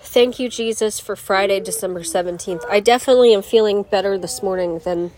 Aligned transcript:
Thank 0.00 0.38
you, 0.38 0.48
Jesus, 0.48 1.00
for 1.00 1.16
Friday, 1.16 1.58
December 1.60 2.00
17th. 2.00 2.64
I 2.70 2.78
definitely 2.78 3.34
am 3.34 3.42
feeling 3.42 3.82
better 3.82 4.16
this 4.16 4.42
morning 4.42 4.78
than 4.80 5.10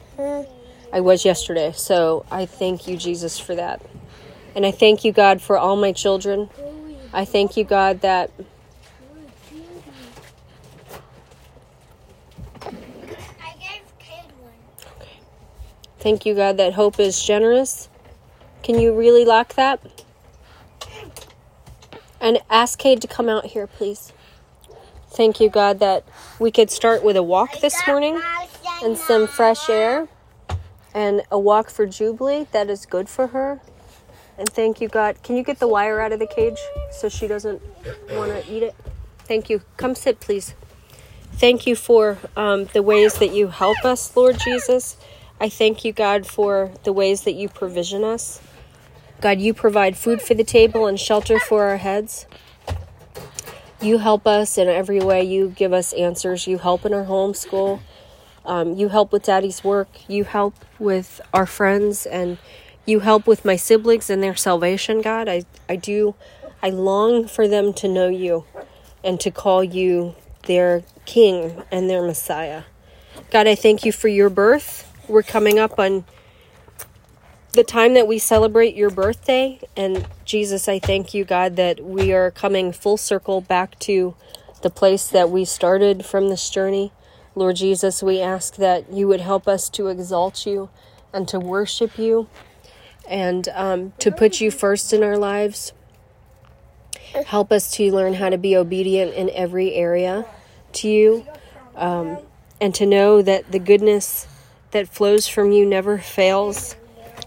I 0.93 1.01
was 1.01 1.25
yesterday. 1.25 1.73
So 1.73 2.25
I 2.31 2.47
thank 2.47 2.89
you, 2.89 2.97
Jesus, 2.97 3.39
for 3.39 3.55
that. 3.55 3.83
And 4.55 4.65
I 4.65 4.71
thank 4.71 5.05
you, 5.05 5.13
God, 5.13 5.43
for 5.43 5.59
all 5.59 5.77
my 5.77 5.93
children. 5.93 6.49
I 7.13 7.27
thank 7.27 7.59
you, 7.59 7.65
God, 7.65 8.01
that 8.01 8.31
I 12.63 13.53
gave 13.59 13.83
kid 13.99 14.33
one. 14.41 14.53
thank 15.99 16.25
you, 16.25 16.35
God, 16.35 16.57
that 16.57 16.73
hope 16.73 16.99
is 16.99 17.23
generous. 17.23 17.91
Can 18.63 18.79
you 18.79 18.97
really 18.97 19.27
lock 19.27 19.55
that? 19.57 19.81
And 22.19 22.39
ask 22.49 22.79
Cade 22.79 23.03
to 23.03 23.07
come 23.07 23.29
out 23.29 23.45
here, 23.47 23.67
please. 23.67 24.13
Thank 25.17 25.41
you, 25.41 25.49
God, 25.49 25.79
that 25.79 26.05
we 26.39 26.51
could 26.51 26.71
start 26.71 27.03
with 27.03 27.17
a 27.17 27.23
walk 27.23 27.61
this 27.63 27.75
morning 27.87 28.21
and 28.85 28.99
some 28.99 29.27
fresh 29.27 29.71
air 29.71 30.09
and 30.93 31.23
a 31.31 31.39
walk 31.39 31.71
for 31.71 31.87
Jubilee 31.87 32.47
that 32.53 32.69
is 32.69 32.85
good 32.85 33.09
for 33.09 33.29
her. 33.29 33.59
And 34.37 34.47
thank 34.47 34.79
you, 34.83 34.89
God. 34.89 35.23
Can 35.23 35.39
you 35.39 35.43
get 35.43 35.59
the 35.59 35.69
wire 35.69 36.03
out 36.03 36.13
of 36.13 36.19
the 36.19 36.27
cage 36.27 36.59
so 36.91 37.09
she 37.09 37.27
doesn't 37.27 37.63
want 38.11 38.31
to 38.33 38.53
eat 38.53 38.63
it? 38.63 38.75
Thank 39.21 39.49
you. 39.49 39.63
Come 39.79 39.95
sit, 39.95 40.21
please. 40.21 40.55
Thank 41.33 41.67
you 41.67 41.77
for 41.77 42.19
um, 42.37 42.67
the 42.67 42.83
ways 42.83 43.15
that 43.15 43.33
you 43.33 43.49
help 43.49 43.87
us, 43.87 44.15
Lord 44.15 44.39
Jesus. 44.39 44.99
I 45.41 45.49
thank 45.49 45.83
you, 45.83 45.95
God, 45.95 46.27
for 46.27 46.73
the 46.85 46.93
ways 46.93 47.23
that 47.23 47.33
you 47.33 47.49
provision 47.49 48.05
us. 48.05 48.43
God, 49.23 49.41
you 49.41 49.55
provide 49.55 49.97
food 49.97 50.21
for 50.21 50.35
the 50.35 50.45
table 50.45 50.87
and 50.87 51.01
shelter 51.01 51.39
for 51.39 51.65
our 51.65 51.79
heads. 51.79 52.27
You 53.81 53.99
help 53.99 54.27
us 54.27 54.57
in 54.57 54.69
every 54.69 55.01
way. 55.01 55.23
You 55.23 55.51
give 55.51 55.73
us 55.73 55.93
answers. 55.93 56.47
You 56.47 56.59
help 56.59 56.85
in 56.87 56.95
our 56.95 57.05
homeschool. 57.05 57.81
Um, 58.45 58.75
you 58.75 58.89
help 58.89 59.13
with 59.13 59.25
daddy's 59.25 59.63
work. 59.63 59.89
You 60.09 60.25
help 60.25 60.55
with 60.79 61.21
our 61.35 61.47
friends. 61.47 62.07
And 62.07 62.39
you 62.87 63.01
help 63.01 63.27
with 63.27 63.45
my 63.45 63.57
siblings 63.57 64.09
and 64.09 64.23
their 64.23 64.35
salvation, 64.35 65.03
God. 65.03 65.29
I, 65.29 65.45
I 65.69 65.77
do. 65.77 66.15
I 66.63 66.71
long 66.71 67.29
for 67.29 67.47
them 67.47 67.73
to 67.75 67.89
know 67.89 68.09
you 68.09 68.45
and 69.05 69.21
to 69.21 69.31
call 69.31 69.63
you 69.63 70.15
their 70.47 70.83
king 71.05 71.63
and 71.71 71.91
their 71.91 72.03
Messiah. 72.03 72.63
God, 73.31 73.47
I 73.47 73.55
thank 73.55 73.85
you 73.85 73.93
for 73.93 74.09
your 74.09 74.31
birth. 74.31 74.91
We're 75.09 75.23
coming 75.23 75.59
up 75.59 75.79
on 75.79 76.05
the 77.57 77.65
time 77.65 77.95
that 77.95 78.07
we 78.07 78.19
celebrate 78.19 78.77
your 78.77 78.91
birthday. 78.91 79.59
And 79.77 80.07
Jesus, 80.27 80.69
I 80.69 80.79
thank 80.79 81.15
you, 81.15 81.25
God, 81.25 81.57
that 81.57 81.83
we 81.83 82.13
are 82.13 82.31
coming 82.31 82.71
full 82.71 82.99
circle 82.99 83.41
back 83.41 83.79
to 83.81 84.15
the 84.61 84.69
place 84.69 85.09
that 85.09 85.31
we 85.31 85.47
started 85.47 86.05
from 86.05 86.29
this 86.29 86.51
journey. 86.51 86.93
Lord 87.35 87.57
Jesus, 87.57 88.03
we 88.03 88.21
ask 88.21 88.57
that 88.57 88.93
you 88.93 89.09
would 89.09 89.21
help 89.21 89.49
us 89.49 89.71
to 89.71 89.89
exalt 89.89 90.45
you 90.45 90.69
and 91.15 91.27
to 91.29 91.41
worship 91.41 91.99
you 91.99 92.29
and 93.09 93.49
um, 93.55 93.93
to 94.01 94.13
put 94.13 94.39
you 94.39 94.51
first 94.51 94.93
in 94.93 95.03
our 95.03 95.17
lives. 95.17 95.73
Help 97.27 97.51
us 97.51 97.71
to 97.73 97.91
learn 97.91 98.15
how 98.15 98.29
to 98.29 98.37
be 98.37 98.55
obedient 98.55 99.15
in 99.15 99.31
every 99.31 99.73
area 99.75 100.27
to 100.73 100.89
you 100.89 101.27
um, 101.75 102.19
and 102.61 102.75
to 102.75 102.85
know 102.85 103.23
that 103.23 103.51
the 103.51 103.59
goodness 103.59 104.27
that 104.73 104.89
flows 104.89 105.27
from 105.27 105.53
you 105.53 105.65
never 105.65 105.97
fails 105.97 106.77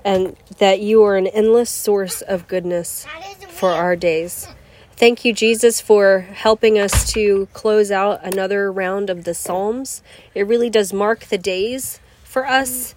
and 0.03 0.35
that 0.57 0.79
you 0.79 1.03
are 1.03 1.15
an 1.15 1.27
endless 1.27 1.69
source 1.69 2.21
of 2.21 2.47
goodness 2.47 3.05
for 3.49 3.71
our 3.71 3.95
days. 3.95 4.47
Thank 4.95 5.23
you, 5.23 5.31
Jesus, 5.33 5.79
for 5.79 6.19
helping 6.19 6.77
us 6.77 7.11
to 7.13 7.47
close 7.53 7.89
out 7.89 8.19
another 8.23 8.71
round 8.71 9.09
of 9.09 9.23
the 9.23 9.33
Psalms. 9.33 10.03
It 10.35 10.45
really 10.45 10.69
does 10.69 10.91
mark 10.91 11.25
the 11.25 11.37
days 11.37 11.99
for 12.23 12.45
us. 12.45 12.95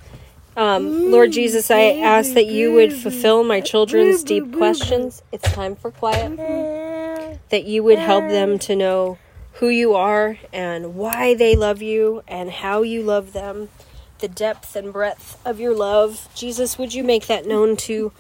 Um, 0.56 1.10
Lord 1.10 1.32
Jesus, 1.32 1.70
I 1.70 1.80
ask 2.00 2.34
that 2.34 2.46
you 2.46 2.72
would 2.74 2.92
fulfill 2.92 3.44
my 3.44 3.60
children's 3.60 4.22
deep 4.24 4.52
questions. 4.52 5.22
It's 5.32 5.50
time 5.52 5.76
for 5.76 5.90
quiet. 5.90 6.36
That 7.48 7.64
you 7.64 7.82
would 7.84 7.98
help 7.98 8.28
them 8.28 8.58
to 8.60 8.76
know 8.76 9.18
who 9.54 9.68
you 9.68 9.94
are 9.94 10.38
and 10.52 10.94
why 10.94 11.34
they 11.34 11.54
love 11.54 11.82
you 11.82 12.22
and 12.26 12.50
how 12.50 12.82
you 12.82 13.02
love 13.02 13.32
them 13.32 13.68
the 14.22 14.28
depth 14.28 14.74
and 14.74 14.90
breadth 14.90 15.38
of 15.44 15.60
your 15.60 15.74
love. 15.74 16.28
Jesus, 16.34 16.78
would 16.78 16.94
you 16.94 17.04
make 17.04 17.26
that 17.26 17.44
known 17.44 17.76
to 17.76 18.12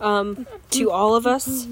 um, 0.00 0.46
to 0.70 0.90
all 0.90 1.14
of 1.14 1.26
us, 1.26 1.68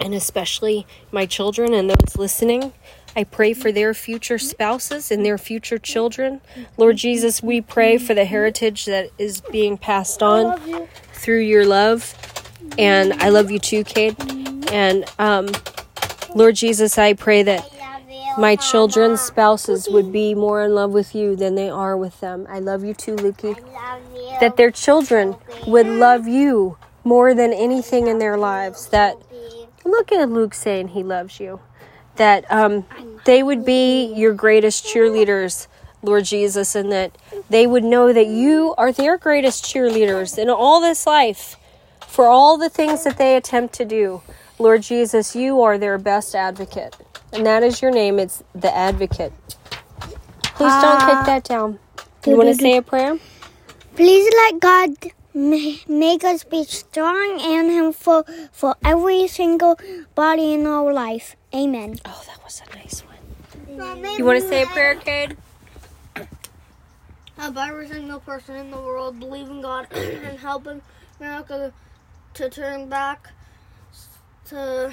and 0.00 0.14
especially 0.14 0.84
my 1.12 1.26
children 1.26 1.72
and 1.72 1.88
those 1.90 2.16
listening? 2.16 2.72
I 3.14 3.24
pray 3.24 3.52
for 3.52 3.70
their 3.72 3.94
future 3.94 4.38
spouses 4.38 5.10
and 5.10 5.24
their 5.24 5.38
future 5.38 5.78
children. 5.78 6.40
Lord 6.76 6.96
Jesus, 6.96 7.42
we 7.42 7.60
pray 7.60 7.98
for 7.98 8.14
the 8.14 8.24
heritage 8.24 8.86
that 8.86 9.10
is 9.18 9.40
being 9.40 9.76
passed 9.76 10.22
on 10.22 10.58
through 11.12 11.40
your 11.40 11.66
love. 11.66 12.14
And 12.78 13.12
I 13.14 13.30
love 13.30 13.50
you 13.50 13.58
too, 13.58 13.84
Kate. 13.84 14.14
And 14.72 15.04
um, 15.18 15.48
Lord 16.34 16.54
Jesus, 16.54 16.96
I 16.98 17.14
pray 17.14 17.42
that 17.42 17.68
my 18.38 18.54
children's 18.54 19.20
spouses 19.20 19.88
would 19.88 20.12
be 20.12 20.34
more 20.34 20.62
in 20.62 20.74
love 20.74 20.92
with 20.92 21.14
you 21.14 21.34
than 21.34 21.56
they 21.56 21.68
are 21.68 21.96
with 21.96 22.20
them. 22.20 22.46
I 22.48 22.60
love 22.60 22.84
you 22.84 22.94
too, 22.94 23.16
Lukey. 23.16 23.58
That 24.40 24.56
their 24.56 24.70
children 24.70 25.36
would 25.66 25.86
love 25.86 26.28
you 26.28 26.76
more 27.02 27.34
than 27.34 27.52
anything 27.52 28.06
in 28.06 28.18
their 28.18 28.36
lives. 28.38 28.88
That 28.90 29.16
look 29.84 30.12
at 30.12 30.30
Luke 30.30 30.54
saying 30.54 30.88
he 30.88 31.02
loves 31.02 31.40
you. 31.40 31.60
That 32.16 32.44
um, 32.50 32.86
they 33.24 33.42
would 33.42 33.64
be 33.64 34.12
your 34.14 34.34
greatest 34.34 34.84
cheerleaders, 34.84 35.66
Lord 36.02 36.24
Jesus, 36.24 36.74
and 36.74 36.92
that 36.92 37.18
they 37.50 37.66
would 37.66 37.84
know 37.84 38.12
that 38.12 38.26
you 38.26 38.74
are 38.78 38.92
their 38.92 39.18
greatest 39.18 39.64
cheerleaders 39.64 40.38
in 40.38 40.48
all 40.48 40.80
this 40.80 41.06
life 41.06 41.56
for 42.06 42.26
all 42.26 42.56
the 42.56 42.70
things 42.70 43.04
that 43.04 43.18
they 43.18 43.36
attempt 43.36 43.74
to 43.74 43.84
do. 43.84 44.22
Lord 44.58 44.82
Jesus, 44.82 45.34
you 45.36 45.60
are 45.60 45.78
their 45.78 45.98
best 45.98 46.34
advocate. 46.34 46.96
And 47.32 47.46
that 47.46 47.62
is 47.62 47.82
your 47.82 47.90
name. 47.90 48.18
It's 48.18 48.42
the 48.54 48.74
advocate. 48.74 49.32
Please 50.58 50.72
don't 50.82 51.00
take 51.00 51.26
that 51.26 51.46
ah. 51.50 51.54
down. 51.54 51.78
You 52.26 52.36
want 52.36 52.48
to 52.48 52.54
say 52.54 52.76
a 52.76 52.82
prayer? 52.82 53.18
Please 53.94 54.32
let 54.34 54.60
God 54.60 54.90
make 55.34 56.24
us 56.24 56.44
be 56.44 56.64
strong 56.64 57.40
and 57.40 57.70
helpful 57.70 58.24
for 58.52 58.74
every 58.84 59.28
single 59.28 59.78
body 60.14 60.54
in 60.54 60.66
our 60.66 60.92
life. 60.92 61.36
Amen. 61.54 61.96
Oh, 62.04 62.24
that 62.26 62.42
was 62.42 62.60
a 62.66 62.76
nice 62.76 63.02
one. 63.02 64.18
You 64.18 64.24
want 64.24 64.42
to 64.42 64.48
say 64.48 64.62
a 64.62 64.66
prayer, 64.66 64.96
Cade? 64.96 65.36
Help 67.36 67.56
every 67.56 67.86
single 67.86 68.18
person 68.18 68.56
in 68.56 68.70
the 68.72 68.76
world 68.76 69.20
believe 69.20 69.48
in 69.48 69.62
God 69.62 69.86
and 69.92 70.38
help 70.38 70.66
America 71.20 71.72
to 72.34 72.50
turn 72.50 72.88
back 72.88 73.30
to 74.46 74.92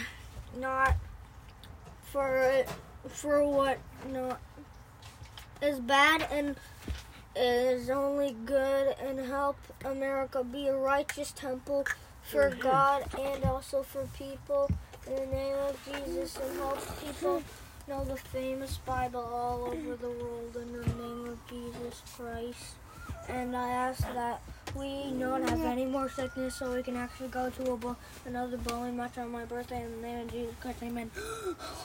not 0.57 0.95
for 2.15 2.37
it 2.37 2.69
for 3.09 3.43
what 3.43 3.77
not 4.09 4.39
is 5.61 5.81
bad 5.81 6.25
and 6.31 6.55
is 7.35 7.89
only 7.89 8.37
good 8.45 8.95
and 9.05 9.19
help 9.19 9.57
America 9.83 10.41
be 10.41 10.67
a 10.67 10.77
righteous 10.77 11.33
temple 11.33 11.85
for 12.23 12.51
mhm. 12.51 12.59
God 12.61 13.03
and 13.19 13.43
also 13.43 13.83
for 13.83 14.07
people. 14.17 14.71
In 15.05 15.15
the 15.15 15.25
name 15.25 15.57
of 15.57 15.77
Jesus 15.83 16.37
and 16.37 16.57
help 16.57 16.79
people. 17.03 17.43
Know 17.89 18.05
the 18.05 18.15
famous 18.15 18.77
Bible 18.77 19.19
all 19.19 19.65
over 19.65 19.97
the 19.97 20.09
world. 20.09 20.55
In 20.55 20.71
the 20.71 20.87
name 20.87 21.27
of 21.27 21.39
Jesus 21.49 22.01
Christ. 22.15 22.75
And 23.27 23.57
I 23.57 23.69
ask 23.69 24.01
that 24.13 24.41
we 24.73 25.11
don't 25.19 25.47
have 25.47 25.61
any 25.61 25.85
more 25.85 26.09
sickness 26.09 26.55
so 26.55 26.73
we 26.73 26.83
can 26.83 26.95
actually 26.95 27.27
go 27.29 27.49
to 27.49 27.71
a 27.71 27.77
bo- 27.77 27.95
another 28.25 28.57
bowling 28.57 28.97
match 28.97 29.17
on 29.17 29.31
my 29.31 29.45
birthday 29.45 29.83
in 29.83 29.91
the 30.01 30.07
name 30.07 30.21
of 30.21 30.31
Jesus 30.31 30.55
Christ. 30.61 30.83
Amen. 30.83 31.11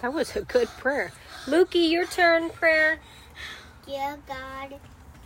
That 0.02 0.12
was 0.12 0.34
a 0.37 0.43
good 0.43 0.69
prayer. 0.69 1.12
Lukey, 1.46 1.90
your 1.90 2.06
turn, 2.06 2.50
prayer. 2.50 3.00
Dear 3.87 4.19
God, 4.26 4.75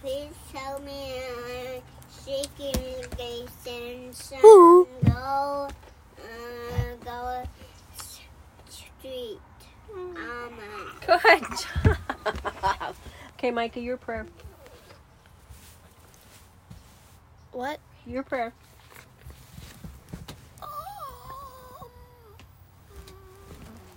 please 0.02 0.32
tell 0.52 0.80
me 0.80 1.18
uh, 1.18 1.80
shaking 2.24 2.74
Jason's 3.16 4.32
Ooh. 4.44 4.88
go, 5.04 5.68
uh, 6.18 6.94
go 7.04 7.42
street. 8.68 9.38
Amen. 9.94 10.56
Good 11.06 11.42
job. 11.84 12.96
okay, 13.38 13.50
Micah, 13.50 13.80
your 13.80 13.96
prayer. 13.96 14.26
What? 17.54 17.78
Your 18.04 18.24
prayer. 18.24 18.52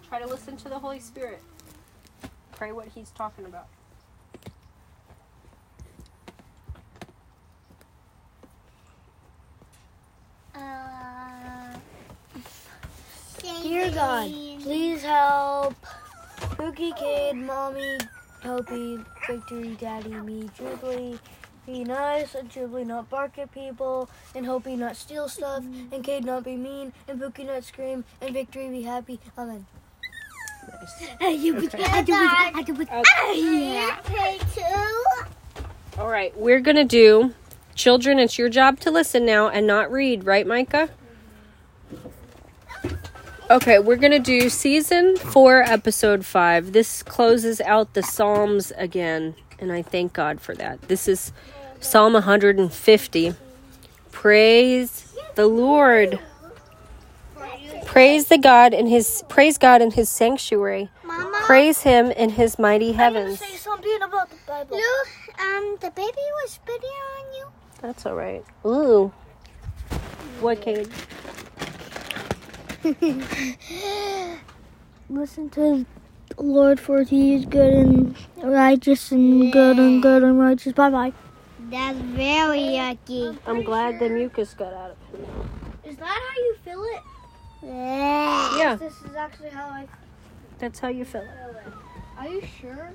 Try 0.07 0.19
to 0.19 0.27
listen 0.27 0.55
to 0.57 0.69
the 0.69 0.77
Holy 0.77 0.99
Spirit. 0.99 1.41
Pray 2.51 2.71
what 2.71 2.87
He's 2.87 3.09
talking 3.09 3.45
about. 3.45 3.65
Uh, 10.55 11.77
Dear 13.63 13.89
God, 13.91 14.29
please 14.61 15.01
help 15.01 15.73
Pookie 16.39 16.95
Kid, 16.95 17.35
Mommy, 17.35 17.97
Opie, 18.45 18.99
Victory, 19.27 19.75
Daddy, 19.79 20.09
me, 20.09 20.47
Jubilee. 20.55 21.17
Be 21.67 21.83
nice 21.83 22.33
and 22.33 22.49
Jubilee 22.49 22.85
not 22.85 23.09
bark 23.09 23.37
at 23.37 23.51
people, 23.51 24.09
and 24.33 24.45
Hopey 24.45 24.77
not 24.77 24.95
steal 24.95 25.27
stuff, 25.27 25.65
and 25.91 26.01
Cade 26.01 26.23
not 26.23 26.45
be 26.45 26.55
mean, 26.55 26.93
and 27.09 27.19
Pookie 27.19 27.45
not 27.45 27.65
scream, 27.65 28.05
and 28.21 28.33
Victory 28.33 28.69
be 28.69 28.83
happy. 28.83 29.19
Amen. 29.37 29.65
Okay, 33.99 34.39
two. 34.55 35.61
All 35.97 36.07
right, 36.07 36.35
we're 36.37 36.61
going 36.61 36.77
to 36.77 36.85
do 36.85 37.33
children, 37.75 38.17
it's 38.17 38.37
your 38.37 38.47
job 38.47 38.79
to 38.79 38.89
listen 38.89 39.25
now 39.25 39.49
and 39.49 39.67
not 39.67 39.91
read, 39.91 40.25
right, 40.25 40.47
Micah? 40.47 40.89
Okay, 43.51 43.79
we're 43.79 43.97
going 43.97 44.11
to 44.11 44.19
do 44.19 44.49
season 44.49 45.17
4, 45.17 45.63
episode 45.63 46.25
5. 46.25 46.71
This 46.71 47.03
closes 47.03 47.59
out 47.61 47.93
the 47.93 48.03
Psalms 48.03 48.71
again, 48.77 49.35
and 49.59 49.71
I 49.71 49.81
thank 49.81 50.13
God 50.13 50.39
for 50.39 50.55
that. 50.55 50.81
This 50.83 51.09
is 51.09 51.33
Psalm 51.79 52.13
150. 52.13 53.33
Praise 54.11 55.13
the 55.35 55.47
Lord. 55.47 56.19
Praise 57.85 58.27
the 58.27 58.37
God 58.37 58.73
in 58.73 58.87
his 58.87 59.23
praise 59.29 59.57
God 59.57 59.81
in 59.81 59.91
his 59.91 60.09
sanctuary. 60.09 60.89
Mama, 61.05 61.41
Praise 61.45 61.81
him 61.81 62.11
in 62.11 62.29
his 62.31 62.59
mighty 62.59 62.91
heavens. 62.91 63.39
gonna 63.39 63.51
say 63.51 63.57
something 63.57 63.99
about 64.03 64.29
the 64.29 64.35
Bible. 64.45 64.77
look, 64.77 65.07
um, 65.39 65.77
the 65.79 65.91
baby 65.91 66.11
was 66.43 66.51
spitting 66.51 66.89
on 66.89 67.33
you. 67.37 67.45
That's 67.81 68.05
all 68.05 68.15
right. 68.15 68.43
Ooh. 68.65 69.11
What, 70.41 70.61
Cade? 70.61 70.89
Listen 75.09 75.49
to 75.51 75.85
the 76.35 76.41
Lord, 76.43 76.79
for 76.79 77.03
he 77.03 77.35
is 77.35 77.45
good 77.45 77.73
and 77.73 78.15
righteous 78.43 79.11
and 79.11 79.51
good 79.51 79.79
and 79.79 80.01
good 80.01 80.23
and 80.23 80.37
righteous. 80.39 80.73
Bye 80.73 80.89
bye. 80.89 81.13
That's 81.69 81.97
very 81.97 82.59
yucky. 82.59 83.37
I'm 83.45 83.63
glad 83.63 83.99
the 83.99 84.09
mucus 84.09 84.53
got 84.53 84.73
out 84.73 84.91
of 84.91 85.19
him. 85.19 85.49
Is 85.83 85.97
that 85.97 86.05
how 86.05 86.41
you 86.41 86.55
feel 86.63 86.83
it? 86.83 87.01
Yeah. 87.63 88.57
Yeah, 88.57 88.75
This 88.75 88.93
is 89.01 89.15
actually 89.15 89.49
how 89.49 89.67
I 89.67 89.87
that's 90.59 90.79
how 90.79 90.87
you 90.87 91.05
feel 91.05 91.21
it. 91.21 91.29
Are 92.17 92.27
you 92.27 92.41
sure? 92.59 92.91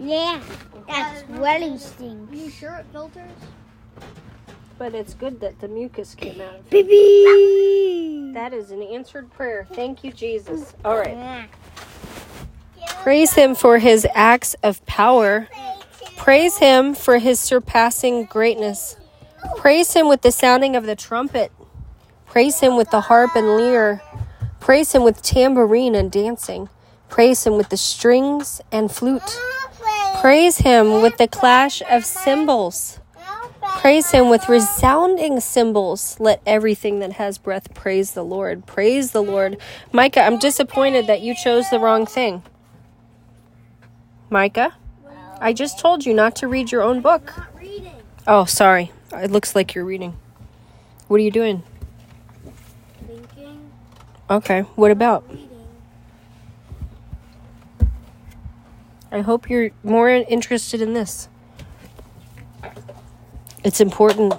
Yeah, 0.00 0.40
that's 0.88 1.28
really 1.28 1.78
stinks. 1.78 2.32
Are 2.32 2.36
you 2.36 2.50
sure 2.50 2.74
it 2.76 2.86
filters? 2.92 3.30
But 4.78 4.94
it's 4.94 5.14
good 5.14 5.40
that 5.40 5.60
the 5.60 5.68
mucus 5.68 6.14
came 6.14 6.40
out 6.40 6.56
of 6.56 6.60
him. 6.60 6.64
Baby. 6.70 8.32
That 8.34 8.52
is 8.52 8.70
an 8.70 8.82
answered 8.82 9.32
prayer. 9.32 9.66
Thank 9.72 10.02
you, 10.04 10.12
Jesus. 10.12 10.74
All 10.84 10.96
right. 10.96 11.16
Yeah. 11.16 11.46
Praise 13.02 13.34
him 13.34 13.54
for 13.54 13.78
his 13.78 14.06
acts 14.14 14.54
of 14.62 14.84
power. 14.86 15.48
Praise 16.16 16.58
him 16.58 16.94
for 16.94 17.18
his 17.18 17.38
surpassing 17.40 18.24
greatness. 18.24 18.96
Praise 19.56 19.92
him 19.92 20.08
with 20.08 20.22
the 20.22 20.32
sounding 20.32 20.76
of 20.76 20.84
the 20.84 20.96
trumpet. 20.96 21.52
Praise 22.26 22.60
him 22.60 22.76
with 22.76 22.90
the 22.90 23.02
harp 23.02 23.36
and 23.36 23.46
lyre. 23.46 24.02
Praise 24.60 24.92
him 24.92 25.04
with 25.04 25.22
tambourine 25.22 25.94
and 25.94 26.10
dancing. 26.10 26.68
Praise 27.08 27.46
him 27.46 27.56
with 27.56 27.68
the 27.68 27.76
strings 27.76 28.60
and 28.72 28.90
flute. 28.90 29.38
Praise 30.20 30.58
him 30.58 31.02
with 31.02 31.18
the 31.18 31.28
clash 31.28 31.82
of 31.90 32.04
cymbals. 32.04 32.98
Praise 33.62 34.10
him 34.10 34.30
with 34.30 34.48
resounding 34.48 35.40
cymbals. 35.40 36.18
Let 36.18 36.40
everything 36.46 37.00
that 37.00 37.12
has 37.14 37.36
breath 37.36 37.74
praise 37.74 38.12
the 38.12 38.24
Lord. 38.24 38.66
Praise 38.66 39.12
the 39.12 39.22
Lord. 39.22 39.58
Micah, 39.92 40.22
I'm 40.22 40.38
disappointed 40.38 41.06
that 41.06 41.20
you 41.20 41.34
chose 41.34 41.68
the 41.68 41.78
wrong 41.78 42.06
thing. 42.06 42.42
Micah, 44.30 44.74
I 45.40 45.52
just 45.52 45.78
told 45.78 46.06
you 46.06 46.14
not 46.14 46.36
to 46.36 46.48
read 46.48 46.72
your 46.72 46.82
own 46.82 47.00
book. 47.00 47.32
Not 47.36 47.54
reading. 47.58 47.92
Oh, 48.26 48.44
sorry. 48.44 48.92
It 49.12 49.30
looks 49.30 49.54
like 49.54 49.74
you're 49.74 49.84
reading. 49.84 50.16
What 51.08 51.16
are 51.20 51.22
you 51.22 51.30
doing? 51.30 51.62
Thinking. 53.06 53.70
Okay. 54.30 54.60
What 54.60 54.90
about? 54.90 55.28
Reading. 55.28 55.50
I 59.12 59.20
hope 59.20 59.48
you're 59.48 59.70
more 59.82 60.08
interested 60.08 60.80
in 60.80 60.94
this. 60.94 61.28
It's 63.62 63.80
important. 63.80 64.34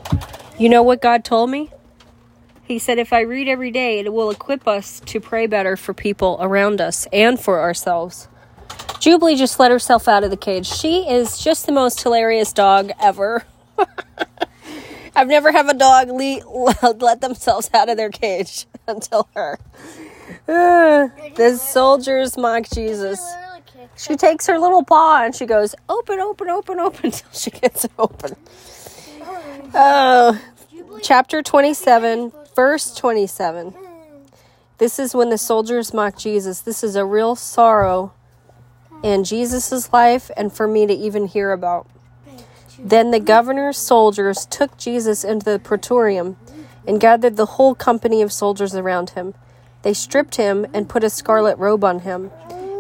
You 0.60 0.70
know 0.70 0.84
what 0.84 1.02
God 1.02 1.24
told 1.24 1.50
me? 1.50 1.72
He 2.64 2.80
said, 2.80 2.98
if 2.98 3.14
I 3.14 3.22
read 3.22 3.48
every 3.48 3.72
day, 3.72 4.00
it 4.00 4.12
will 4.12 4.32
equip 4.32 4.68
us 4.68 5.00
to 5.06 5.20
pray 5.20 5.46
better 5.46 5.78
for 5.78 5.94
people 5.94 6.38
around 6.42 6.82
us 6.82 7.08
and 7.14 7.40
for 7.40 7.62
ourselves. 7.62 8.28
Jubilee 9.06 9.36
just 9.36 9.60
let 9.60 9.70
herself 9.70 10.08
out 10.08 10.24
of 10.24 10.32
the 10.32 10.36
cage. 10.36 10.66
She 10.66 11.08
is 11.08 11.38
just 11.38 11.68
the 11.68 11.72
most 11.72 12.02
hilarious 12.02 12.52
dog 12.52 12.90
ever. 13.00 13.46
I've 15.16 15.28
never 15.28 15.52
have 15.52 15.70
a 15.70 15.76
dog 15.76 16.10
le- 16.10 16.96
let 17.00 17.22
themselves 17.22 17.70
out 17.72 17.88
of 17.88 17.98
their 17.98 18.10
cage 18.10 18.66
until 18.88 19.30
her. 19.36 19.60
The 21.36 21.56
soldiers 21.58 22.36
mock 22.36 22.68
Jesus. 22.74 23.22
She 23.96 24.16
takes 24.16 24.48
her 24.48 24.58
little 24.58 24.84
paw 24.84 25.24
and 25.24 25.36
she 25.36 25.46
goes, 25.46 25.76
open, 25.88 26.20
open, 26.20 26.50
open, 26.50 26.80
open, 26.80 27.06
until 27.06 27.32
she 27.32 27.52
gets 27.52 27.86
it 27.86 27.92
open. 28.00 28.36
Oh, 29.76 30.42
chapter 31.04 31.44
27, 31.44 32.32
verse 32.56 32.96
27. 32.96 33.76
This 34.80 34.98
is 34.98 35.14
when 35.14 35.30
the 35.30 35.38
soldiers 35.38 35.94
mock 35.94 36.18
Jesus. 36.18 36.62
This 36.62 36.84
is 36.84 36.96
a 36.96 37.06
real 37.06 37.36
sorrow 37.36 38.12
in 39.06 39.24
Jesus' 39.24 39.94
life 39.94 40.32
and 40.36 40.52
for 40.52 40.68
me 40.68 40.88
to 40.88 40.94
even 40.94 41.28
hear 41.28 41.52
about. 41.52 41.88
Then 42.80 43.12
the 43.12 43.20
governor's 43.20 43.78
soldiers 43.78 44.48
took 44.48 44.78
Jesus 44.78 45.24
into 45.24 45.46
the 45.46 45.60
praetorium 45.60 46.38
and 46.88 47.00
gathered 47.00 47.38
the 47.38 47.46
whole 47.46 47.76
company 47.76 48.24
of 48.24 48.34
soldiers 48.34 48.74
around 48.74 49.12
him. 49.12 49.36
They 49.84 49.94
stripped 49.94 50.38
him 50.38 50.66
and 50.74 50.90
put 50.90 51.04
a 51.04 51.12
scarlet 51.12 51.58
robe 51.60 51.84
on 51.84 52.00
him, 52.00 52.32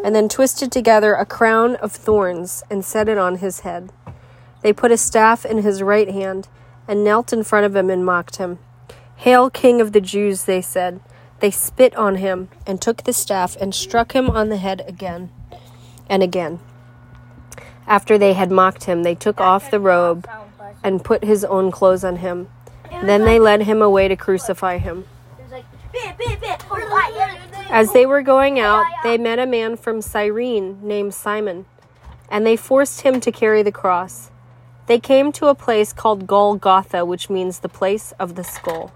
and 0.04 0.16
then 0.16 0.27
twisted 0.27 0.72
together 0.72 1.13
a 1.13 1.27
crown 1.27 1.75
of 1.75 1.92
thorns 1.92 2.63
and 2.72 2.83
set 2.83 3.07
it 3.07 3.19
on 3.19 3.38
his 3.38 3.60
head. 3.60 3.92
They 4.63 4.74
put 4.74 4.92
a 4.92 4.98
staff 4.98 5.45
in 5.45 5.60
his 5.60 5.83
right 5.83 6.10
hand 6.10 6.48
and 6.88 7.04
knelt 7.04 7.33
in 7.33 7.44
front 7.44 7.68
of 7.68 7.75
him 7.75 7.92
and 7.92 8.04
mocked 8.04 8.38
him. 8.38 8.57
Hail, 9.18 9.51
King 9.51 9.80
of 9.80 9.92
the 9.92 10.01
Jews, 10.01 10.45
they 10.45 10.62
said. 10.62 11.01
They 11.39 11.51
spit 11.51 11.95
on 11.95 12.16
him 12.16 12.50
and 12.66 12.81
took 12.81 13.04
the 13.04 13.13
staff 13.13 13.56
and 13.57 13.75
struck 13.75 14.13
him 14.13 14.30
on 14.31 14.50
the 14.50 14.57
head 14.57 14.83
again 14.88 15.30
and 16.09 16.24
again. 16.24 16.59
After 17.88 18.17
they 18.17 18.33
had 18.33 18.51
mocked 18.51 18.85
him, 18.85 19.03
they 19.03 19.15
took 19.15 19.39
off 19.39 19.69
the 19.69 19.79
robe 19.79 20.27
and 20.83 21.03
put 21.03 21.24
his 21.24 21.43
own 21.45 21.71
clothes 21.71 22.03
on 22.03 22.17
him. 22.17 22.47
Then 23.03 23.25
they 23.25 23.39
led 23.39 23.63
him 23.63 23.81
away 23.81 24.07
to 24.07 24.15
crucify 24.15 24.77
him. 24.77 25.05
As 27.69 27.91
they 27.93 28.05
were 28.05 28.21
going 28.21 28.59
out, 28.59 28.85
they 29.03 29.17
met 29.17 29.39
a 29.39 29.45
man 29.45 29.75
from 29.75 30.01
Cyrene 30.01 30.79
named 30.81 31.13
Simon, 31.13 31.65
and 32.29 32.45
they 32.45 32.55
forced 32.55 33.01
him 33.01 33.19
to 33.19 33.31
carry 33.31 33.63
the 33.63 33.71
cross. 33.71 34.31
They 34.88 35.00
came 35.00 35.31
to 35.33 35.47
a 35.47 35.55
place 35.55 35.91
called 35.91 36.27
Golgotha, 36.27 37.05
which 37.05 37.29
means 37.29 37.59
the 37.59 37.69
place 37.69 38.13
of 38.19 38.35
the 38.35 38.43
skull. 38.43 38.93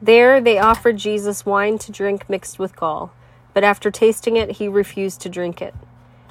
There 0.00 0.40
they 0.40 0.58
offered 0.58 0.96
Jesus 0.96 1.44
wine 1.44 1.78
to 1.78 1.92
drink 1.92 2.28
mixed 2.30 2.58
with 2.58 2.76
gall, 2.76 3.12
but 3.52 3.64
after 3.64 3.90
tasting 3.90 4.36
it, 4.36 4.52
he 4.52 4.68
refused 4.68 5.20
to 5.22 5.28
drink 5.28 5.60
it. 5.60 5.74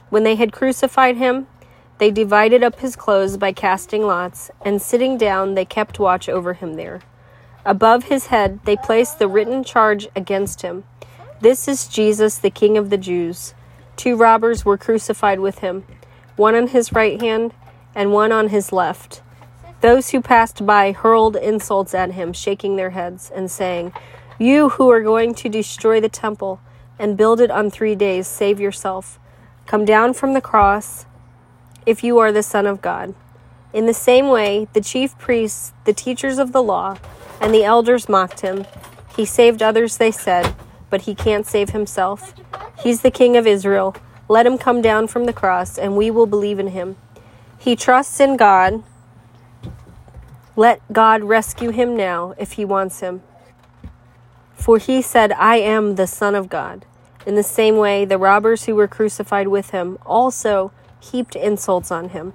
When 0.10 0.24
they 0.24 0.36
had 0.36 0.54
crucified 0.54 1.18
him, 1.18 1.48
they 1.98 2.12
divided 2.12 2.64
up 2.64 2.80
his 2.80 2.96
clothes 2.96 3.38
by 3.38 3.52
casting 3.52 4.06
lots, 4.06 4.52
and 4.64 4.82
sitting 4.82 5.18
down, 5.18 5.56
they 5.56 5.66
kept 5.66 6.00
watch 6.00 6.30
over 6.30 6.54
him 6.54 6.76
there. 6.76 7.02
Above 7.66 8.06
his 8.06 8.28
head, 8.28 8.60
they 8.66 8.78
placed 8.78 9.20
the 9.20 9.28
written 9.28 9.64
charge 9.64 10.08
against 10.16 10.62
him 10.62 10.86
This 11.42 11.68
is 11.68 11.88
Jesus, 11.88 12.38
the 12.38 12.50
King 12.50 12.78
of 12.78 12.90
the 12.90 12.98
Jews. 12.98 13.54
Two 13.96 14.16
robbers 14.16 14.64
were 14.64 14.78
crucified 14.78 15.40
with 15.40 15.60
him, 15.60 15.84
one 16.36 16.56
on 16.56 16.68
his 16.68 16.94
right 16.94 17.20
hand 17.20 17.54
and 17.94 18.14
one 18.14 18.32
on 18.32 18.50
his 18.50 18.72
left. 18.72 19.22
Those 19.82 20.10
who 20.10 20.22
passed 20.22 20.66
by 20.66 20.92
hurled 20.92 21.36
insults 21.36 21.94
at 21.94 22.12
him, 22.12 22.32
shaking 22.32 22.76
their 22.76 22.92
heads 22.92 23.32
and 23.34 23.50
saying, 23.52 23.92
You 24.40 24.70
who 24.70 24.90
are 24.90 25.02
going 25.02 25.34
to 25.36 25.50
destroy 25.50 26.00
the 26.00 26.10
temple 26.10 26.62
and 26.98 27.18
build 27.18 27.42
it 27.42 27.52
on 27.52 27.70
three 27.70 27.96
days, 27.96 28.28
save 28.28 28.60
yourself. 28.60 29.20
Come 29.68 29.84
down 29.84 30.14
from 30.14 30.32
the 30.32 30.40
cross 30.40 31.06
if 31.86 32.02
you 32.02 32.18
are 32.20 32.32
the 32.32 32.42
Son 32.42 32.66
of 32.66 32.82
God. 32.82 33.14
In 33.74 33.86
the 33.86 33.94
same 33.94 34.30
way, 34.30 34.70
the 34.72 34.80
chief 34.80 35.18
priests, 35.18 35.74
the 35.84 35.92
teachers 35.92 36.38
of 36.38 36.54
the 36.54 36.64
law, 36.64 36.98
and 37.42 37.54
the 37.54 37.66
elders 37.66 38.08
mocked 38.08 38.40
him. 38.40 38.66
He 39.14 39.26
saved 39.26 39.62
others, 39.62 39.98
they 39.98 40.10
said, 40.10 40.56
but 40.90 41.02
he 41.02 41.14
can't 41.14 41.46
save 41.46 41.72
himself. 41.72 42.34
He's 42.82 43.02
the 43.02 43.12
King 43.12 43.36
of 43.36 43.46
Israel. 43.46 43.94
Let 44.30 44.46
him 44.46 44.58
come 44.58 44.82
down 44.82 45.08
from 45.08 45.26
the 45.26 45.34
cross, 45.34 45.78
and 45.78 45.98
we 45.98 46.12
will 46.12 46.28
believe 46.28 46.60
in 46.60 46.68
him. 46.68 46.96
He 47.60 47.76
trusts 47.76 48.22
in 48.22 48.38
God. 48.38 48.84
Let 50.56 50.82
God 50.94 51.24
rescue 51.24 51.72
him 51.72 51.98
now 51.98 52.34
if 52.38 52.54
he 52.54 52.64
wants 52.64 53.02
him. 53.02 53.22
For 54.54 54.78
he 54.78 55.02
said, 55.02 55.34
I 55.34 55.58
am 55.58 55.96
the 55.96 56.08
Son 56.08 56.36
of 56.36 56.48
God. 56.48 56.86
In 57.28 57.36
the 57.36 57.44
same 57.44 57.76
way, 57.76 58.06
the 58.06 58.18
robbers 58.18 58.64
who 58.64 58.76
were 58.76 58.88
crucified 58.88 59.50
with 59.50 59.72
him 59.72 59.98
also 60.06 60.72
heaped 61.02 61.36
insults 61.36 61.92
on 61.92 62.10
him. 62.10 62.32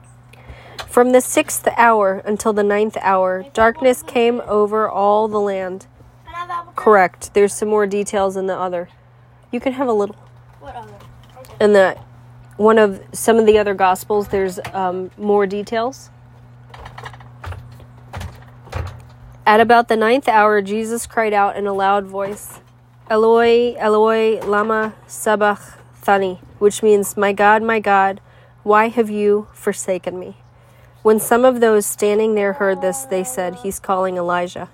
From 0.87 1.13
the 1.13 1.23
sixth 1.23 1.67
hour 1.79 2.19
until 2.27 2.53
the 2.53 2.63
ninth 2.63 2.99
hour, 3.01 3.47
darkness 3.55 4.03
came 4.03 4.43
over 4.43 4.87
all 4.87 5.29
the 5.29 5.41
land. 5.41 5.87
Correct. 6.77 7.33
There's 7.33 7.55
some 7.55 7.71
more 7.71 7.87
details 7.87 8.37
in 8.37 8.49
the 8.49 8.55
other. 8.55 8.91
You 9.51 9.61
can 9.61 9.73
have 9.73 9.89
a 9.89 9.93
little. 9.95 10.17
What 10.61 10.77
other? 10.77 10.93
In 11.59 11.73
the 11.73 11.99
one 12.59 12.77
of 12.77 13.03
some 13.13 13.39
of 13.39 13.47
the 13.47 13.57
other 13.57 13.73
gospels, 13.73 14.29
there's 14.29 14.61
um, 14.75 15.11
more 15.17 15.47
details. 15.47 16.11
At 19.47 19.61
about 19.61 19.89
the 19.89 19.97
ninth 19.97 20.29
hour, 20.29 20.61
Jesus 20.61 21.07
cried 21.07 21.33
out 21.33 21.57
in 21.57 21.67
a 21.67 21.73
loud 21.73 22.05
voice, 22.05 22.61
Eloi, 23.13 23.77
Eloi, 23.77 24.41
lama 24.41 24.95
sabachthani, 25.07 26.41
which 26.59 26.83
means, 26.83 27.15
My 27.15 27.35
God, 27.35 27.63
my 27.63 27.79
God, 27.79 28.23
why 28.63 28.89
have 28.89 29.11
you 29.11 29.49
forsaken 29.53 30.19
me? 30.19 30.39
When 31.03 31.21
some 31.21 31.45
of 31.45 31.61
those 31.61 31.85
standing 31.85 32.37
there 32.37 32.55
heard 32.55 32.81
this, 32.81 33.03
they 33.03 33.23
said, 33.23 33.57
He's 33.57 33.79
calling 33.79 34.17
Elijah. 34.17 34.71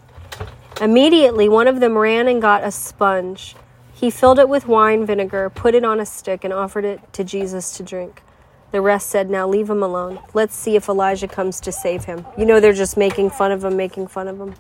Immediately, 0.81 1.49
one 1.49 1.67
of 1.67 1.81
them 1.81 1.99
ran 1.99 2.29
and 2.29 2.41
got 2.41 2.63
a 2.63 2.71
sponge. 2.71 3.57
He 3.93 4.09
filled 4.09 4.39
it 4.39 4.49
with 4.49 4.69
wine 4.69 5.05
vinegar, 5.05 5.51
put 5.51 5.75
it 5.75 5.85
on 5.85 5.99
a 5.99 6.07
stick, 6.07 6.45
and 6.45 6.53
offered 6.53 6.85
it 6.85 7.13
to 7.15 7.25
Jesus 7.25 7.77
to 7.77 7.83
drink. 7.83 8.23
The 8.71 8.81
rest 8.81 9.09
said, 9.09 9.31
Now 9.31 9.49
leave 9.49 9.69
him 9.69 9.83
alone. 9.83 10.21
Let's 10.33 10.55
see 10.55 10.77
if 10.77 10.89
Elijah 10.89 11.27
comes 11.27 11.59
to 11.63 11.73
save 11.73 12.05
him. 12.05 12.25
You 12.39 12.47
know, 12.47 12.61
they're 12.61 12.73
just 12.73 12.97
making 12.97 13.31
fun 13.31 13.51
of 13.51 13.65
him, 13.65 13.77
making 13.77 14.07
fun 14.07 14.29
of 14.29 14.39
him. 14.39 14.55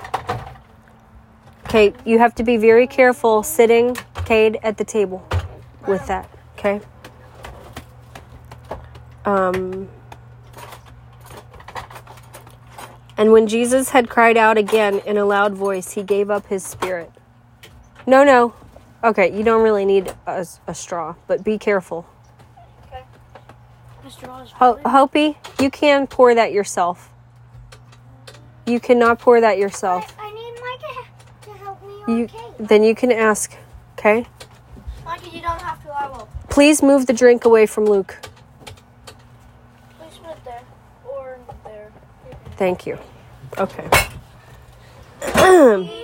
Okay, 1.69 1.93
you 2.07 2.19
have 2.19 2.35
to 2.37 2.43
be 2.43 2.57
very 2.57 2.87
careful 2.87 3.43
sitting, 3.43 3.95
Cade, 4.25 4.59
at 4.63 4.79
the 4.79 4.85
table 4.85 5.27
with 5.87 6.07
that, 6.07 6.29
okay? 6.59 6.81
Um, 9.27 9.89
and 13.19 13.33
when 13.33 13.47
Jesus 13.47 13.91
had 13.91 14.09
cried 14.09 14.39
out 14.39 14.57
again 14.57 15.01
in 15.01 15.19
a 15.19 15.27
loud 15.27 15.53
voice, 15.53 15.93
he 15.93 16.03
gave 16.03 16.31
up 16.31 16.47
his 16.47 16.65
spirit. 16.65 17.13
No, 18.07 18.25
no. 18.25 18.55
Okay, 19.05 19.37
you 19.37 19.45
don't 19.45 19.63
really 19.63 19.85
need 19.85 20.13
a, 20.27 20.47
a 20.67 20.75
straw, 20.75 21.15
but 21.27 21.45
be 21.45 21.59
careful. 21.59 22.07
The 24.03 24.11
straw 24.11 24.45
Ho- 24.55 24.81
Hopi, 24.87 25.37
you 25.61 25.71
can 25.71 26.07
pour 26.07 26.35
that 26.35 26.53
yourself. 26.53 27.11
You 28.67 28.81
cannot 28.81 29.19
pour 29.19 29.41
that 29.43 29.59
yourself. 29.59 30.17
I 30.19 30.33
need 30.33 30.55
Micah 30.61 31.09
to 31.43 31.51
help 31.65 31.83
me 31.87 31.98
You 32.09 32.27
then 32.59 32.83
you 32.83 32.95
can 32.95 33.13
ask. 33.13 33.55
Okay. 33.99 34.25
Mikey, 35.05 35.29
you 35.29 35.43
don't 35.43 35.61
have 35.61 35.83
to. 35.85 35.91
I 35.91 36.09
will. 36.09 36.27
Please 36.49 36.83
move 36.83 37.07
the 37.07 37.13
drink 37.13 37.45
away 37.45 37.67
from 37.67 37.85
Luke. 37.85 38.17
Please 39.99 40.19
put 40.23 40.31
it 40.31 40.45
there 40.47 40.63
or 41.05 41.39
there. 41.65 41.93
Thank 42.57 42.87
you. 42.87 42.99
Okay. 43.59 43.87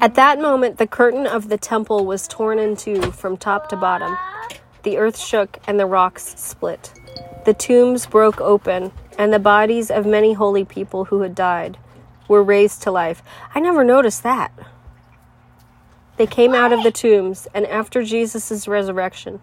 At 0.00 0.14
that 0.14 0.40
moment, 0.40 0.78
the 0.78 0.86
curtain 0.86 1.26
of 1.26 1.50
the 1.50 1.58
temple 1.58 2.06
was 2.06 2.26
torn 2.26 2.58
in 2.58 2.76
two 2.76 3.12
from 3.12 3.36
top 3.36 3.68
to 3.68 3.76
bottom. 3.76 4.16
The 4.84 4.96
earth 4.96 5.18
shook 5.18 5.58
and 5.66 5.78
the 5.78 5.86
rocks 5.86 6.34
split. 6.40 6.94
The 7.44 7.52
tombs 7.52 8.06
broke 8.06 8.40
open, 8.40 8.90
and 9.18 9.34
the 9.34 9.38
bodies 9.38 9.90
of 9.90 10.06
many 10.06 10.32
holy 10.32 10.64
people 10.64 11.04
who 11.04 11.20
had 11.20 11.34
died 11.34 11.76
were 12.28 12.42
raised 12.42 12.82
to 12.82 12.90
life. 12.90 13.22
I 13.54 13.60
never 13.60 13.84
noticed 13.84 14.22
that. 14.22 14.52
They 16.16 16.26
came 16.26 16.54
out 16.54 16.72
of 16.72 16.82
the 16.82 16.90
tombs, 16.90 17.48
and 17.54 17.66
after 17.66 18.02
Jesus' 18.02 18.68
resurrection, 18.68 19.40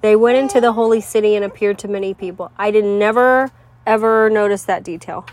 they 0.00 0.16
went 0.16 0.38
into 0.38 0.60
the 0.60 0.72
holy 0.72 1.00
city 1.00 1.34
and 1.34 1.44
appeared 1.44 1.78
to 1.80 1.88
many 1.88 2.14
people. 2.14 2.50
I 2.56 2.70
did 2.70 2.84
never, 2.84 3.50
ever 3.86 4.30
notice 4.30 4.62
that 4.64 4.82
detail. 4.84 5.26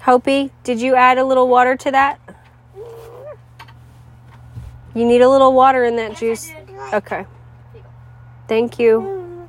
Hopi, 0.00 0.50
did 0.62 0.80
you 0.80 0.94
add 0.94 1.18
a 1.18 1.24
little 1.24 1.48
water 1.48 1.76
to 1.76 1.90
that? 1.90 2.20
You 4.94 5.04
need 5.04 5.20
a 5.20 5.28
little 5.28 5.52
water 5.52 5.84
in 5.84 5.96
that 5.96 6.16
juice. 6.16 6.50
Okay. 6.92 7.26
Thank 8.48 8.78
you. 8.78 9.48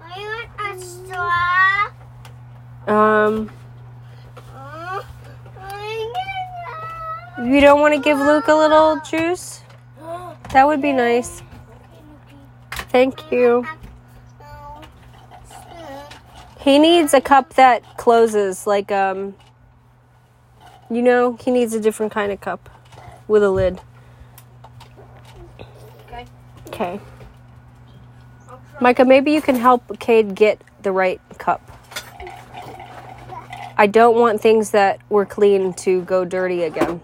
I 0.00 0.46
want 0.60 0.78
a 0.78 0.84
straw. 0.84 1.90
Um, 2.86 3.50
Uh, 4.54 5.02
I 5.58 5.96
need 6.14 6.48
you 7.44 7.60
don't 7.60 7.80
want 7.80 7.94
to 7.94 8.00
give 8.00 8.18
Luke 8.18 8.48
a 8.48 8.54
little 8.54 9.00
juice? 9.00 9.60
That 10.52 10.66
would 10.66 10.80
be 10.80 10.92
nice. 10.92 11.42
Thank 12.70 13.30
you. 13.30 13.66
He 16.60 16.78
needs 16.78 17.14
a 17.14 17.20
cup 17.20 17.54
that 17.54 17.96
closes, 17.96 18.66
like 18.66 18.90
um. 18.90 19.34
You 20.88 21.02
know, 21.02 21.36
he 21.44 21.50
needs 21.50 21.74
a 21.74 21.80
different 21.80 22.12
kind 22.12 22.30
of 22.30 22.40
cup 22.40 22.70
with 23.26 23.42
a 23.42 23.50
lid. 23.50 23.80
Okay. 26.06 26.26
Okay. 26.68 27.00
Micah, 28.80 29.04
maybe 29.04 29.32
you 29.32 29.42
can 29.42 29.56
help 29.56 29.98
Cade 29.98 30.36
get 30.36 30.60
the 30.82 30.92
right 30.92 31.20
cup. 31.38 31.60
I 33.76 33.88
don't 33.88 34.16
want 34.16 34.40
things 34.40 34.70
that 34.70 35.00
were 35.08 35.26
clean 35.26 35.72
to 35.74 36.02
go 36.02 36.24
dirty 36.24 36.62
again. 36.62 37.00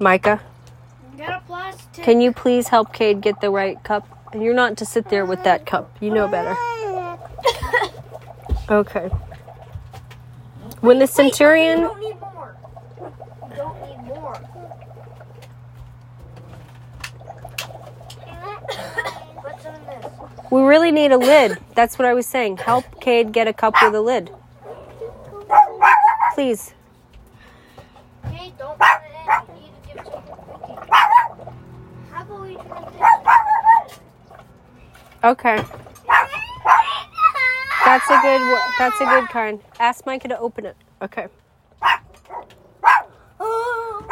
Micah, 0.00 0.40
Get 1.16 1.30
a 1.30 1.40
plastic. 1.46 2.04
can 2.04 2.20
you 2.20 2.32
please 2.32 2.68
help 2.68 2.92
Cade 2.92 3.20
get 3.20 3.40
the 3.40 3.50
right 3.50 3.82
cup? 3.84 4.06
And 4.32 4.42
you're 4.42 4.54
not 4.54 4.76
to 4.78 4.84
sit 4.84 5.08
there 5.10 5.24
with 5.24 5.44
that 5.44 5.64
cup. 5.66 5.96
You 6.00 6.10
know 6.10 6.28
better. 6.28 6.56
Okay. 8.70 9.08
When 10.80 10.98
the 10.98 11.06
centurion. 11.06 11.82
don't 11.82 12.00
need 12.00 12.18
more. 12.18 12.56
You 13.50 13.56
don't 13.56 13.82
need 13.82 13.98
more. 14.06 14.32
Put 19.42 19.62
some 19.62 19.74
in 19.74 19.86
this. 19.86 20.06
We 20.50 20.62
really 20.62 20.90
need 20.92 21.12
a 21.12 21.18
lid. 21.18 21.58
That's 21.74 21.98
what 21.98 22.06
I 22.08 22.14
was 22.14 22.26
saying. 22.26 22.56
Help 22.56 23.02
Cade 23.02 23.32
get 23.32 23.46
a 23.46 23.52
cup 23.52 23.74
with 23.82 23.94
a 23.94 24.00
lid. 24.00 24.30
Please. 26.34 26.72
Okay. 35.24 35.56
That's 37.84 38.10
a 38.10 38.20
good. 38.20 38.58
That's 38.78 39.00
a 39.00 39.06
good 39.06 39.28
kind. 39.30 39.60
Ask 39.80 40.04
Micah 40.04 40.28
to 40.28 40.38
open 40.38 40.66
it. 40.66 40.76
Okay. 41.00 41.28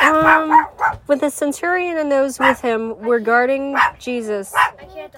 Um, 0.00 0.66
with 1.06 1.20
the 1.20 1.30
centurion 1.30 1.98
and 1.98 2.10
those 2.10 2.38
with 2.38 2.60
him 2.60 2.98
were 3.00 3.20
guarding 3.20 3.76
Jesus, 3.98 4.54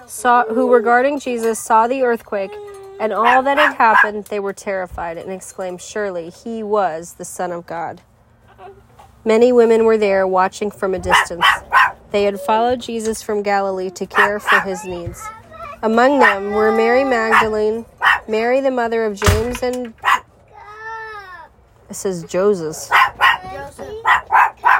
saw 0.05 0.43
who 0.45 0.67
were 0.67 0.81
guarding 0.81 1.17
Jesus 1.19 1.59
saw 1.59 1.87
the 1.87 2.03
earthquake 2.03 2.51
and 2.99 3.13
all 3.13 3.41
that 3.43 3.57
had 3.57 3.75
happened. 3.75 4.25
They 4.25 4.39
were 4.39 4.53
terrified 4.53 5.17
and 5.17 5.31
exclaimed, 5.31 5.81
"Surely 5.81 6.29
he 6.29 6.61
was 6.61 7.13
the 7.13 7.25
Son 7.25 7.51
of 7.53 7.65
God." 7.65 8.01
Many 9.23 9.51
women 9.51 9.85
were 9.85 9.97
there 9.97 10.27
watching 10.27 10.69
from 10.69 10.93
a 10.93 10.99
distance. 10.99 11.45
They 12.11 12.25
had 12.25 12.39
followed 12.39 12.81
Jesus 12.81 13.21
from 13.21 13.41
Galilee 13.41 13.89
to 13.91 14.05
care 14.05 14.39
for 14.39 14.59
his 14.59 14.83
needs. 14.85 15.27
Among 15.85 16.17
them 16.17 16.49
were 16.49 16.71
Mary 16.71 17.03
Magdalene, 17.03 17.85
Mary 18.27 18.59
the 18.59 18.71
mother 18.71 19.05
of 19.05 19.21
James 19.21 19.61
and 19.61 19.93
it 21.87 21.93
says 21.93 22.23
Joseph. 22.23 22.89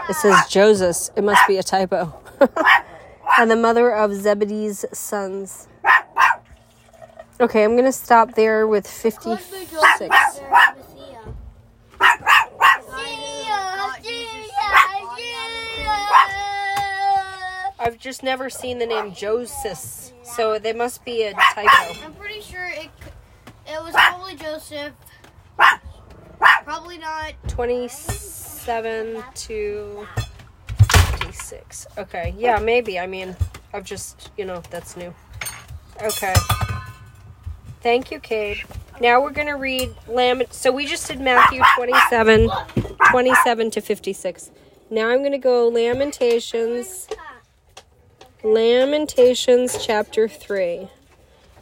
It 0.09 0.15
says 0.15 0.35
Joseph. 0.49 1.15
It 1.15 1.23
must 1.23 1.47
be 1.47 1.57
a 1.57 1.63
typo. 1.63 2.11
and 3.37 3.51
the 3.51 3.55
mother 3.55 3.91
of 3.91 4.15
Zebedee's 4.15 4.83
sons. 4.93 5.67
Okay, 7.39 7.63
I'm 7.63 7.75
gonna 7.75 7.91
stop 7.91 8.33
there 8.33 8.65
with 8.65 8.87
56. 8.87 10.41
I've 17.77 17.99
just 17.99 18.23
never 18.23 18.49
seen 18.49 18.79
the 18.79 18.87
name 18.87 19.13
Joseph, 19.13 20.11
so 20.25 20.59
there 20.59 20.75
must 20.75 21.05
be 21.05 21.23
a 21.23 21.33
typo. 21.33 22.03
I'm 22.03 22.13
pretty 22.13 22.41
sure 22.41 22.67
it 22.67 22.89
it 23.67 23.81
was 23.81 23.93
probably 23.93 24.35
Joseph. 24.35 24.93
Probably 26.63 26.97
not. 26.97 27.33
27 27.47 29.23
to 29.33 30.07
56. 31.19 31.87
Okay, 31.97 32.35
yeah, 32.37 32.59
maybe. 32.59 32.99
I 32.99 33.07
mean, 33.07 33.35
I've 33.73 33.83
just, 33.83 34.31
you 34.37 34.45
know, 34.45 34.61
that's 34.69 34.95
new. 34.97 35.13
Okay. 36.01 36.33
Thank 37.81 38.11
you, 38.11 38.19
Cade. 38.19 38.63
Now 38.99 39.21
we're 39.21 39.31
going 39.31 39.47
to 39.47 39.53
read 39.53 39.93
Lamb. 40.07 40.43
So 40.49 40.71
we 40.71 40.85
just 40.85 41.07
did 41.07 41.19
Matthew 41.19 41.61
27, 41.75 42.49
27 43.11 43.71
to 43.71 43.81
56. 43.81 44.51
Now 44.89 45.09
I'm 45.09 45.19
going 45.19 45.31
to 45.31 45.37
go 45.37 45.67
Lamentations. 45.67 47.07
Lamentations 48.45 49.83
chapter 49.83 50.27
3. 50.27 50.87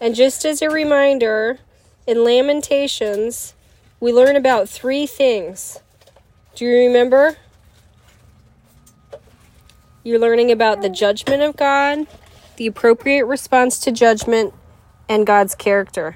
And 0.02 0.13
just 0.13 0.44
as 0.44 0.62
a 0.62 0.70
reminder, 0.70 1.60
in 2.06 2.25
Lamentations, 2.25 3.54
we 4.02 4.12
learn 4.12 4.36
about 4.36 4.68
three 4.68 5.08
things. 5.08 5.80
Do 6.56 6.66
you 6.66 6.75
remember? 6.75 7.38
You're 10.04 10.20
learning 10.20 10.52
about 10.52 10.82
the 10.82 10.90
judgment 10.90 11.42
of 11.42 11.56
God, 11.56 12.06
the 12.58 12.68
appropriate 12.68 13.28
response 13.28 13.80
to 13.80 13.92
judgment, 13.94 14.54
and 15.08 15.25
God's 15.25 15.56
character. 15.56 16.13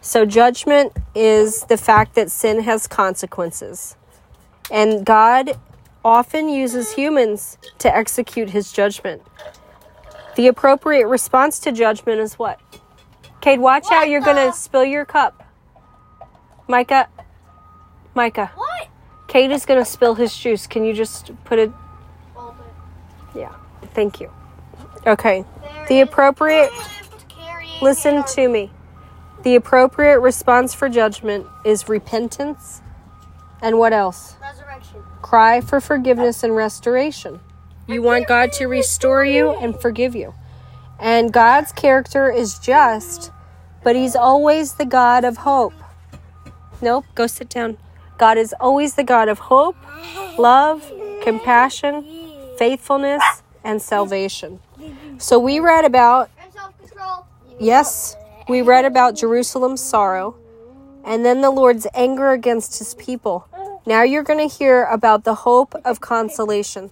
So, 0.00 0.24
judgment 0.24 0.92
is 1.16 1.64
the 1.64 1.76
fact 1.76 2.14
that 2.14 2.30
sin 2.30 2.60
has 2.60 2.86
consequences. 2.86 3.96
And 4.70 5.04
God 5.04 5.58
often 6.04 6.48
uses 6.48 6.92
humans 6.92 7.58
to 7.80 7.92
execute 7.92 8.50
his 8.50 8.70
judgment. 8.70 9.22
The 10.36 10.46
appropriate 10.48 11.06
response 11.06 11.58
to 11.60 11.72
judgment 11.72 12.20
is 12.20 12.34
what? 12.34 12.60
Cade, 13.40 13.58
watch 13.58 13.86
out, 13.90 14.08
you're 14.08 14.20
going 14.20 14.36
to 14.36 14.56
spill 14.56 14.84
your 14.84 15.04
cup. 15.04 15.42
Micah, 16.68 17.08
Micah, 18.14 18.52
What? 18.54 18.88
Cade 19.28 19.50
is 19.50 19.64
going 19.66 19.80
to 19.80 19.90
spill 19.90 20.14
his 20.14 20.36
juice. 20.36 20.66
Can 20.66 20.84
you 20.84 20.92
just 20.92 21.30
put 21.44 21.58
it? 21.58 21.72
Yeah, 23.34 23.54
thank 23.94 24.20
you. 24.20 24.30
Okay, 25.06 25.44
the 25.88 26.00
appropriate, 26.00 26.70
listen 27.80 28.24
to 28.24 28.48
me. 28.48 28.70
The 29.42 29.54
appropriate 29.54 30.20
response 30.20 30.74
for 30.74 30.88
judgment 30.88 31.46
is 31.64 31.88
repentance 31.88 32.82
and 33.62 33.78
what 33.78 33.92
else? 33.92 34.36
Resurrection. 34.40 35.02
Cry 35.22 35.60
for 35.60 35.80
forgiveness 35.80 36.42
and 36.42 36.54
restoration. 36.54 37.40
You 37.88 38.02
want 38.02 38.26
God 38.26 38.52
to 38.54 38.66
restore 38.66 39.24
you 39.24 39.50
and 39.50 39.78
forgive 39.80 40.14
you. 40.14 40.34
And 40.98 41.32
God's 41.32 41.72
character 41.72 42.30
is 42.30 42.58
just, 42.58 43.30
but 43.84 43.94
He's 43.94 44.16
always 44.16 44.74
the 44.74 44.86
God 44.86 45.24
of 45.24 45.38
hope. 45.38 45.74
Nope, 46.82 47.04
go 47.14 47.26
sit 47.26 47.48
down. 47.48 47.76
God 48.18 48.38
is 48.38 48.54
always 48.58 48.94
the 48.94 49.04
God 49.04 49.28
of 49.28 49.38
hope, 49.38 49.76
love, 50.38 50.90
compassion, 51.22 52.04
faithfulness, 52.58 53.22
and 53.62 53.80
salvation. 53.80 54.60
So 55.18 55.38
we 55.38 55.60
read 55.60 55.84
about, 55.84 56.30
yes, 57.60 58.16
we 58.48 58.62
read 58.62 58.84
about 58.84 59.16
Jerusalem's 59.16 59.82
sorrow 59.82 60.36
and 61.04 61.24
then 61.24 61.40
the 61.40 61.50
Lord's 61.50 61.86
anger 61.94 62.32
against 62.32 62.78
his 62.78 62.94
people. 62.94 63.46
Now 63.86 64.02
you're 64.02 64.24
going 64.24 64.46
to 64.46 64.52
hear 64.52 64.84
about 64.84 65.22
the 65.22 65.34
hope 65.34 65.76
of 65.84 66.00
consolation. 66.00 66.90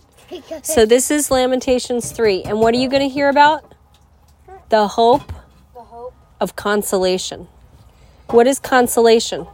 So 0.62 0.86
this 0.86 1.10
is 1.10 1.28
Lamentations 1.28 2.12
3. 2.12 2.44
And 2.44 2.60
what 2.60 2.72
are 2.72 2.78
you 2.78 2.88
going 2.88 3.02
to 3.02 3.12
hear 3.12 3.28
about? 3.28 3.74
The 4.68 4.86
hope 4.86 5.32
of 6.40 6.54
consolation. 6.54 7.48
What 8.30 8.46
is 8.46 8.60
consolation? 8.60 9.48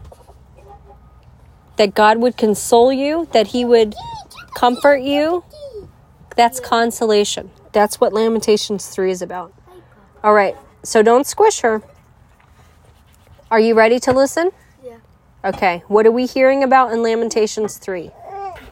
That 1.76 1.94
God 1.94 2.18
would 2.18 2.36
console 2.36 2.92
you, 2.92 3.26
that 3.32 3.48
He 3.48 3.64
would 3.64 3.94
comfort 4.54 5.00
you. 5.02 5.42
That's 6.36 6.60
consolation. 6.60 7.50
That's 7.72 8.00
what 8.00 8.12
Lamentations 8.12 8.86
3 8.88 9.10
is 9.10 9.22
about. 9.22 9.54
All 10.22 10.34
right, 10.34 10.56
so 10.82 11.02
don't 11.02 11.26
squish 11.26 11.60
her. 11.60 11.82
Are 13.50 13.60
you 13.60 13.74
ready 13.74 13.98
to 14.00 14.12
listen? 14.12 14.50
Okay, 15.44 15.82
what 15.88 16.06
are 16.06 16.10
we 16.10 16.26
hearing 16.26 16.62
about 16.62 16.92
in 16.92 17.02
Lamentations 17.02 17.78
3? 17.78 18.10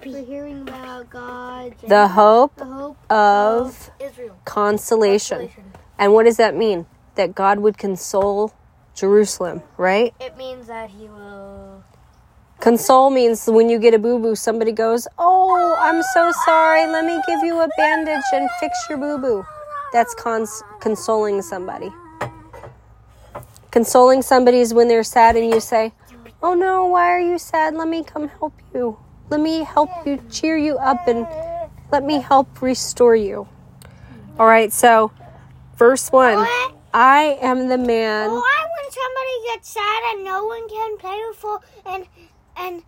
We're 0.05 0.25
hearing 0.25 0.63
about 0.63 1.09
God's 1.09 1.81
The 1.87 2.09
hope 2.09 2.55
the 2.57 2.65
hope 2.67 3.11
of 3.11 3.91
Israel. 3.99 4.37
consolation. 4.45 5.51
And 5.99 6.13
what 6.13 6.25
does 6.25 6.37
that 6.37 6.55
mean? 6.55 6.87
That 7.15 7.35
God 7.35 7.61
would 7.61 7.79
console 7.79 8.53
Jerusalem, 8.95 9.63
right? 9.77 10.15
It 10.21 10.37
means 10.37 10.67
that 10.67 10.91
He 10.91 11.09
will. 11.09 11.83
Console 12.61 13.11
means 13.11 13.47
when 13.47 13.69
you 13.69 13.79
get 13.79 13.95
a 13.95 13.99
boo 13.99 14.19
boo, 14.19 14.35
somebody 14.35 14.73
goes, 14.73 15.09
Oh, 15.19 15.77
I'm 15.81 16.03
so 16.15 16.33
sorry. 16.45 16.87
Let 16.87 17.05
me 17.05 17.21
give 17.27 17.41
you 17.43 17.61
a 17.61 17.69
bandage 17.79 18.23
and 18.33 18.49
fix 18.61 18.77
your 18.91 18.99
boo 18.99 19.19
boo. 19.19 19.47
That's 19.93 20.15
cons- 20.15 20.63
consoling 20.81 21.41
somebody. 21.43 21.91
Consoling 23.71 24.23
somebody 24.23 24.59
is 24.61 24.75
when 24.75 24.89
they're 24.89 25.03
sad 25.03 25.37
and 25.37 25.47
you 25.53 25.61
say, 25.61 25.93
Oh 26.43 26.55
no, 26.55 26.87
why 26.87 27.11
are 27.11 27.21
you 27.21 27.39
sad? 27.39 27.75
Let 27.75 27.89
me 27.89 28.05
come 28.05 28.29
help 28.29 28.55
you. 28.75 28.99
Let 29.31 29.41
me 29.41 29.65
help 29.65 29.91
you, 30.07 30.23
cheer 30.31 30.57
you 30.57 30.79
up, 30.79 31.07
and 31.09 31.27
let 31.91 32.05
me 32.05 32.21
help 32.21 32.63
restore 32.63 33.17
you. 33.17 33.49
All 34.39 34.47
right, 34.47 34.73
so 34.73 35.11
verse 35.77 36.11
1 36.13 36.39
I 36.95 37.39
am 37.43 37.69
the 37.69 37.77
man. 37.77 38.31
Why 38.31 38.67
when 38.81 38.91
somebody 38.91 39.55
gets 39.55 39.69
sad 39.71 40.03
and 40.15 40.25
no 40.25 40.47
one 40.47 40.69
can 40.69 40.97
play 40.97 41.21
with 41.29 41.37
for 41.37 41.61
and 41.85 42.07
and 42.57 42.83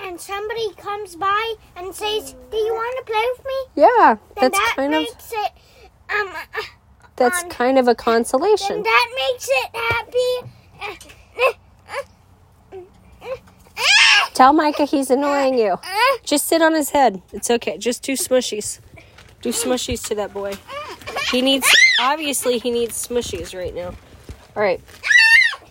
and 0.00 0.20
somebody 0.20 0.72
comes 0.74 1.14
by 1.16 1.54
and 1.76 1.94
says, 1.94 2.34
"Do 2.50 2.56
you 2.56 2.72
want 2.72 3.06
to 3.06 3.12
play 3.12 3.24
with 3.36 3.46
me?" 3.46 3.82
Yeah, 3.82 4.16
that's 4.40 4.58
that 4.58 4.72
kind 4.76 4.94
of 4.94 5.00
makes 5.02 5.32
it 5.32 5.52
um. 6.10 6.28
uh, 6.28 6.62
that's 7.16 7.42
on- 7.42 7.50
kind 7.50 7.78
of 7.78 7.88
a 7.88 7.94
consolation. 7.94 8.82
that 8.82 9.08
makes 9.16 9.48
it 9.48 9.76
happy. 9.76 11.12
Tell 14.34 14.52
Micah 14.52 14.84
he's 14.84 15.10
annoying 15.10 15.58
you. 15.58 15.78
Just 16.24 16.46
sit 16.46 16.62
on 16.62 16.74
his 16.74 16.90
head. 16.90 17.22
It's 17.32 17.50
okay. 17.50 17.78
Just 17.78 18.02
do 18.02 18.12
smushies. 18.12 18.80
Do 19.42 19.50
smushies 19.50 20.06
to 20.08 20.14
that 20.16 20.32
boy. 20.32 20.54
He 21.30 21.42
needs, 21.42 21.66
obviously, 22.00 22.58
he 22.58 22.70
needs 22.70 23.06
smushies 23.06 23.56
right 23.56 23.74
now. 23.74 23.94
All 24.56 24.62
right. 24.62 24.80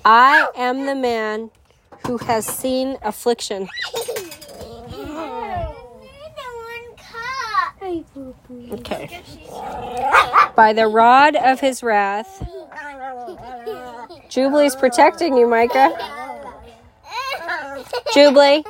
I 0.03 0.47
am 0.55 0.85
the 0.85 0.95
man 0.95 1.51
who 2.05 2.17
has 2.17 2.45
seen 2.45 2.97
affliction. 3.01 3.69
Okay. 8.71 9.21
By 10.55 10.73
the 10.73 10.87
rod 10.87 11.35
of 11.35 11.59
his 11.59 11.83
wrath. 11.83 12.47
Jubilee's 14.29 14.75
protecting 14.75 15.35
you, 15.35 15.47
Micah. 15.47 16.20
Jubilee. 18.13 18.63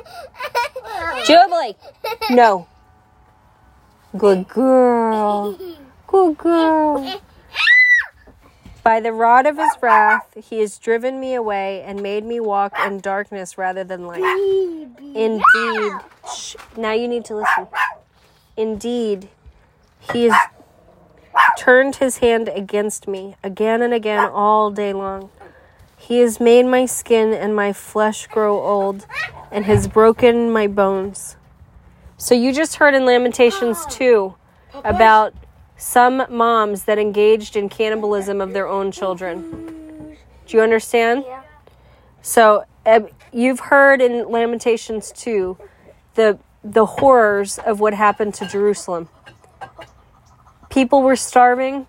Jubilee. 1.24 1.76
No. 2.30 2.66
Good 4.16 4.48
girl. 4.48 5.58
Good 6.06 6.38
girl. 6.38 7.20
By 8.84 9.00
the 9.00 9.12
rod 9.12 9.46
of 9.46 9.56
his 9.58 9.70
wrath, 9.80 10.26
he 10.36 10.58
has 10.58 10.76
driven 10.76 11.20
me 11.20 11.34
away 11.34 11.82
and 11.82 12.02
made 12.02 12.24
me 12.24 12.40
walk 12.40 12.72
in 12.84 13.00
darkness 13.00 13.56
rather 13.56 13.84
than 13.84 14.06
light. 14.06 14.22
Indeed. 15.14 15.92
Shh. 16.32 16.56
Now 16.76 16.92
you 16.92 17.06
need 17.06 17.24
to 17.26 17.36
listen. 17.36 17.68
Indeed, 18.56 19.28
he 20.12 20.24
has 20.24 20.36
turned 21.56 21.96
his 21.96 22.18
hand 22.18 22.48
against 22.48 23.06
me 23.06 23.36
again 23.42 23.82
and 23.82 23.94
again 23.94 24.28
all 24.28 24.70
day 24.70 24.92
long. 24.92 25.30
He 26.02 26.18
has 26.18 26.40
made 26.40 26.66
my 26.66 26.84
skin 26.84 27.32
and 27.32 27.54
my 27.54 27.72
flesh 27.72 28.26
grow 28.26 28.60
old 28.60 29.06
and 29.52 29.64
has 29.66 29.86
broken 29.86 30.50
my 30.50 30.66
bones. 30.66 31.36
So 32.16 32.34
you 32.34 32.52
just 32.52 32.74
heard 32.74 32.92
in 32.94 33.06
Lamentations 33.06 33.86
2 33.86 34.34
about 34.82 35.32
some 35.76 36.24
moms 36.28 36.84
that 36.84 36.98
engaged 36.98 37.54
in 37.54 37.68
cannibalism 37.68 38.40
of 38.40 38.52
their 38.52 38.66
own 38.66 38.90
children. 38.90 40.16
Do 40.46 40.56
you 40.56 40.60
understand? 40.60 41.24
So 42.20 42.64
you've 43.32 43.60
heard 43.60 44.02
in 44.02 44.28
Lamentations 44.28 45.12
2 45.12 45.56
the 46.14 46.38
the 46.64 46.86
horrors 46.86 47.58
of 47.58 47.78
what 47.78 47.94
happened 47.94 48.34
to 48.34 48.46
Jerusalem. 48.48 49.08
People 50.68 51.02
were 51.02 51.16
starving. 51.16 51.86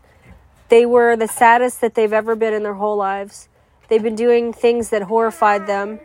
They 0.69 0.85
were 0.85 1.15
the 1.15 1.27
saddest 1.27 1.81
that 1.81 1.95
they've 1.95 2.13
ever 2.13 2.35
been 2.35 2.53
in 2.53 2.61
their 2.61 2.75
whole 2.75 2.97
lives. 2.97 3.49
They've 3.87 4.01
been 4.01 4.15
doing 4.15 4.53
things 4.53 4.89
that 4.89 5.03
horrified 5.03 5.67
them 5.67 5.99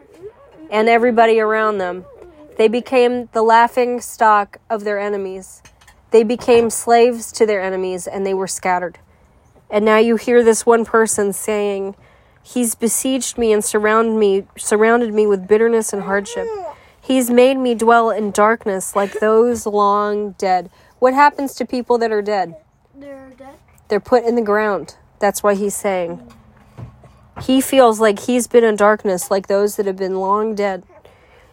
and 0.71 0.88
everybody 0.88 1.41
around 1.41 1.79
them. 1.79 2.05
They 2.57 2.69
became 2.69 3.29
the 3.33 3.43
laughing 3.43 4.01
stock 4.01 4.59
of 4.69 4.85
their 4.85 4.99
enemies. 4.99 5.62
They 6.11 6.25
became 6.25 6.71
slaves 6.71 7.31
to 7.33 7.47
their 7.47 7.62
enemies 7.62 8.07
and 8.07 8.27
they 8.27 8.35
were 8.35 8.49
scattered. 8.49 8.99
And 9.71 9.85
now 9.85 9.99
you 9.99 10.17
hear 10.17 10.43
this 10.43 10.67
one 10.67 10.85
person 10.85 11.33
saying, 11.33 11.95
He's 12.43 12.75
besieged 12.75 13.37
me 13.37 13.53
and 13.53 13.62
surrounded 13.62 14.19
me 14.19 14.47
surrounded 14.57 15.12
me 15.12 15.27
with 15.27 15.47
bitterness 15.47 15.93
and 15.93 16.03
hardship. 16.03 16.47
He's 17.01 17.31
made 17.31 17.59
me 17.59 17.75
dwell 17.75 18.11
in 18.11 18.31
darkness 18.31 18.97
like 18.97 19.21
those 19.21 19.67
long 19.67 20.33
dead. 20.33 20.71
What 20.99 21.14
happens 21.14 21.55
to 21.57 21.67
people 21.67 21.99
that 21.99 22.11
are 22.11 22.23
dead? 22.23 22.57
They're 22.95 23.33
dead. 23.37 23.55
They're 23.88 24.01
put 24.01 24.25
in 24.25 24.35
the 24.35 24.43
ground. 24.43 24.97
That's 25.19 25.43
why 25.43 25.55
he's 25.55 25.77
saying. 25.77 26.33
He 27.42 27.61
feels 27.61 28.01
like 28.01 28.20
he's 28.20 28.46
been 28.46 28.64
in 28.64 28.77
darkness 28.77 29.31
like 29.31 29.46
those 29.46 29.77
that 29.77 29.87
have 29.87 29.96
been 29.96 30.20
long 30.20 30.55
dead. 30.55 30.85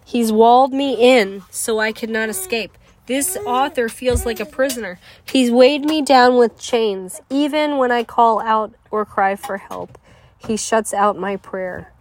He's 0.04 0.32
walled 0.32 0.74
me 0.74 0.94
in 0.94 1.44
so 1.50 1.80
I 1.80 1.92
could 1.92 2.10
not 2.10 2.30
escape. 2.30 2.78
This 3.08 3.38
author 3.46 3.88
feels 3.88 4.26
like 4.26 4.40
a 4.40 4.46
prisoner. 4.46 5.00
He's 5.24 5.52
weighed 5.52 5.86
me 5.86 6.02
down 6.02 6.38
with 6.38 6.60
chains. 6.60 7.22
Even 7.30 7.78
when 7.78 7.92
I 7.92 8.04
call 8.04 8.40
out 8.40 8.74
or 8.90 9.06
cry 9.06 9.36
for 9.36 9.58
help, 9.58 9.98
he 10.38 10.58
shuts 10.58 10.94
out 10.94 11.18
my 11.18 11.38
prayer. 11.38 11.92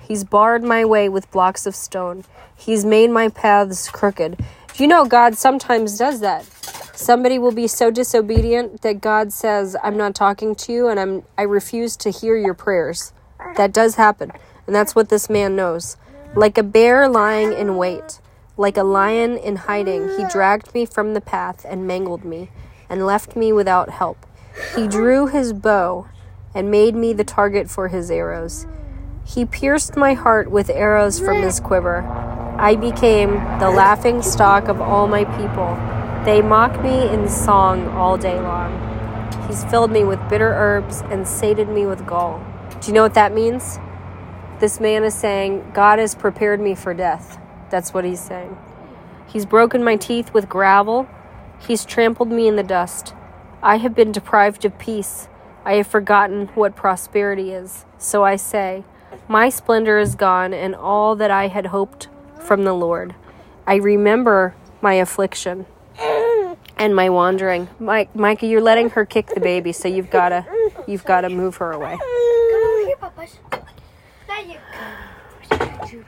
He's 0.00 0.22
barred 0.22 0.62
my 0.62 0.84
way 0.84 1.08
with 1.08 1.30
blocks 1.30 1.66
of 1.66 1.74
stone. 1.74 2.24
He's 2.56 2.84
made 2.84 3.10
my 3.10 3.28
paths 3.28 3.88
crooked. 3.88 4.38
You 4.76 4.86
know 4.86 5.06
God 5.06 5.36
sometimes 5.36 5.98
does 5.98 6.20
that? 6.20 6.44
Somebody 6.94 7.38
will 7.38 7.52
be 7.52 7.66
so 7.66 7.90
disobedient 7.90 8.82
that 8.82 9.00
God 9.00 9.32
says, 9.32 9.76
"I'm 9.82 9.96
not 9.96 10.14
talking 10.14 10.54
to 10.56 10.72
you 10.72 10.88
and 10.88 11.00
I'm 11.00 11.22
I 11.38 11.42
refuse 11.42 11.96
to 11.98 12.10
hear 12.10 12.36
your 12.36 12.54
prayers." 12.54 13.12
That 13.56 13.72
does 13.72 13.96
happen. 13.96 14.32
And 14.66 14.74
that's 14.74 14.94
what 14.94 15.08
this 15.08 15.28
man 15.28 15.56
knows. 15.56 15.96
Like 16.34 16.56
a 16.58 16.62
bear 16.62 17.08
lying 17.08 17.52
in 17.52 17.76
wait, 17.76 18.20
like 18.56 18.76
a 18.76 18.84
lion 18.84 19.36
in 19.36 19.56
hiding, 19.56 20.10
he 20.16 20.24
dragged 20.28 20.74
me 20.74 20.86
from 20.86 21.14
the 21.14 21.20
path 21.20 21.64
and 21.68 21.86
mangled 21.86 22.24
me 22.24 22.50
and 22.88 23.06
left 23.06 23.34
me 23.34 23.52
without 23.52 23.90
help. 23.90 24.26
He 24.76 24.86
drew 24.86 25.26
his 25.26 25.52
bow 25.52 26.08
and 26.54 26.70
made 26.70 26.94
me 26.94 27.12
the 27.12 27.24
target 27.24 27.70
for 27.70 27.88
his 27.88 28.10
arrows. 28.10 28.66
He 29.24 29.44
pierced 29.44 29.96
my 29.96 30.14
heart 30.14 30.50
with 30.50 30.70
arrows 30.70 31.20
from 31.20 31.42
his 31.42 31.60
quiver. 31.60 32.02
I 32.58 32.76
became 32.76 33.34
the 33.58 33.70
laughing 33.70 34.22
stock 34.22 34.68
of 34.68 34.80
all 34.80 35.06
my 35.06 35.24
people. 35.24 35.78
They 36.24 36.42
mock 36.42 36.82
me 36.82 37.08
in 37.08 37.28
song 37.28 37.88
all 37.88 38.18
day 38.18 38.38
long. 38.40 38.88
He's 39.46 39.64
filled 39.64 39.90
me 39.90 40.04
with 40.04 40.28
bitter 40.28 40.52
herbs 40.52 41.02
and 41.10 41.26
sated 41.26 41.68
me 41.68 41.86
with 41.86 42.06
gall. 42.06 42.44
Do 42.80 42.86
you 42.86 42.92
know 42.92 43.02
what 43.02 43.14
that 43.14 43.34
means? 43.34 43.78
This 44.60 44.80
man 44.80 45.04
is 45.04 45.14
saying, 45.14 45.72
God 45.74 45.98
has 45.98 46.14
prepared 46.14 46.60
me 46.60 46.74
for 46.74 46.94
death. 46.94 47.38
That's 47.70 47.92
what 47.92 48.04
he's 48.04 48.20
saying. 48.20 48.56
He's 49.26 49.46
broken 49.46 49.84
my 49.84 49.96
teeth 49.96 50.34
with 50.34 50.48
gravel. 50.48 51.08
He's 51.60 51.84
trampled 51.84 52.30
me 52.30 52.48
in 52.48 52.56
the 52.56 52.62
dust. 52.62 53.14
I 53.62 53.76
have 53.76 53.94
been 53.94 54.12
deprived 54.12 54.64
of 54.64 54.78
peace. 54.78 55.28
I 55.64 55.74
have 55.74 55.86
forgotten 55.86 56.46
what 56.48 56.74
prosperity 56.74 57.52
is. 57.52 57.84
So 57.98 58.24
I 58.24 58.36
say, 58.36 58.84
My 59.28 59.50
splendor 59.50 59.98
is 59.98 60.14
gone, 60.14 60.54
and 60.54 60.74
all 60.74 61.14
that 61.16 61.30
I 61.30 61.48
had 61.48 61.66
hoped 61.66 62.08
from 62.38 62.64
the 62.64 62.72
Lord. 62.72 63.14
I 63.66 63.76
remember 63.76 64.54
my 64.80 64.94
affliction 64.94 65.66
and 66.76 66.96
my 66.96 67.10
wandering. 67.10 67.68
Mike, 67.78 68.14
Micah, 68.16 68.46
you're 68.46 68.62
letting 68.62 68.90
her 68.90 69.04
kick 69.04 69.26
the 69.28 69.40
baby, 69.40 69.72
so 69.72 69.86
you've 69.86 70.10
gotta, 70.10 70.46
you've 70.86 71.04
gotta 71.04 71.28
move 71.28 71.56
her 71.56 71.72
away. 71.72 71.98
Papas. 73.00 73.38
There 74.26 74.44
you 74.44 76.04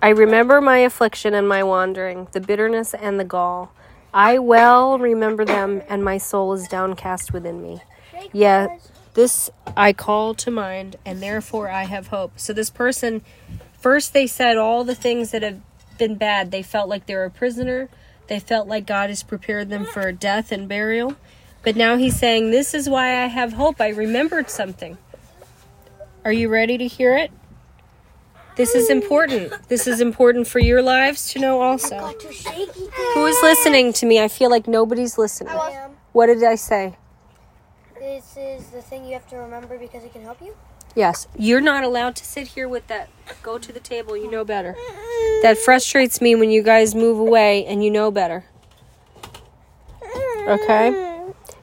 I 0.00 0.08
remember 0.08 0.60
my 0.60 0.78
affliction 0.78 1.34
and 1.34 1.48
my 1.48 1.62
wandering, 1.62 2.26
the 2.32 2.40
bitterness 2.40 2.92
and 2.94 3.20
the 3.20 3.24
gall. 3.24 3.72
I 4.12 4.38
well 4.38 4.98
remember 4.98 5.44
them, 5.44 5.82
and 5.88 6.04
my 6.04 6.18
soul 6.18 6.52
is 6.54 6.66
downcast 6.66 7.32
within 7.32 7.62
me. 7.62 7.82
Yeah, 8.32 8.78
this 9.14 9.48
I 9.76 9.92
call 9.92 10.34
to 10.34 10.50
mind, 10.50 10.96
and 11.06 11.22
therefore 11.22 11.68
I 11.70 11.84
have 11.84 12.08
hope. 12.08 12.32
So, 12.36 12.52
this 12.52 12.68
person, 12.68 13.22
first 13.78 14.12
they 14.12 14.26
said 14.26 14.56
all 14.56 14.82
the 14.84 14.94
things 14.94 15.30
that 15.30 15.42
have 15.42 15.60
been 15.98 16.16
bad. 16.16 16.50
They 16.50 16.62
felt 16.62 16.88
like 16.88 17.06
they're 17.06 17.24
a 17.24 17.30
prisoner, 17.30 17.88
they 18.26 18.40
felt 18.40 18.66
like 18.66 18.86
God 18.86 19.08
has 19.08 19.22
prepared 19.22 19.68
them 19.68 19.84
for 19.84 20.10
death 20.10 20.50
and 20.50 20.68
burial. 20.68 21.16
But 21.62 21.76
now 21.76 21.96
he's 21.96 22.18
saying, 22.18 22.50
This 22.50 22.74
is 22.74 22.88
why 22.88 23.22
I 23.22 23.26
have 23.26 23.54
hope. 23.54 23.80
I 23.80 23.88
remembered 23.88 24.50
something. 24.50 24.98
Are 26.24 26.32
you 26.32 26.48
ready 26.48 26.78
to 26.78 26.86
hear 26.86 27.16
it? 27.16 27.30
This 28.56 28.74
is 28.74 28.90
important. 28.90 29.52
This 29.68 29.86
is 29.86 30.00
important 30.00 30.46
for 30.46 30.58
your 30.58 30.82
lives 30.82 31.32
to 31.32 31.38
know 31.38 31.62
also. 31.62 31.98
Got 31.98 32.20
too 32.20 32.32
shaky. 32.32 32.88
Who 33.14 33.26
is 33.26 33.36
listening 33.42 33.92
to 33.94 34.06
me? 34.06 34.20
I 34.20 34.28
feel 34.28 34.50
like 34.50 34.68
nobody's 34.68 35.16
listening. 35.16 35.54
am. 35.54 35.92
What 36.12 36.26
did 36.26 36.44
I 36.44 36.56
say? 36.56 36.96
This 37.98 38.36
is 38.36 38.66
the 38.66 38.82
thing 38.82 39.06
you 39.06 39.14
have 39.14 39.26
to 39.28 39.36
remember 39.36 39.78
because 39.78 40.04
it 40.04 40.12
can 40.12 40.22
help 40.22 40.42
you. 40.42 40.54
Yes. 40.94 41.26
You're 41.38 41.62
not 41.62 41.82
allowed 41.82 42.14
to 42.16 42.24
sit 42.24 42.48
here 42.48 42.68
with 42.68 42.86
that. 42.88 43.08
Go 43.42 43.56
to 43.56 43.72
the 43.72 43.80
table. 43.80 44.16
You 44.16 44.30
know 44.30 44.44
better. 44.44 44.76
That 45.42 45.56
frustrates 45.56 46.20
me 46.20 46.34
when 46.34 46.50
you 46.50 46.62
guys 46.62 46.94
move 46.94 47.18
away 47.18 47.64
and 47.64 47.82
you 47.82 47.90
know 47.90 48.10
better. 48.10 48.44
Okay? 50.46 51.11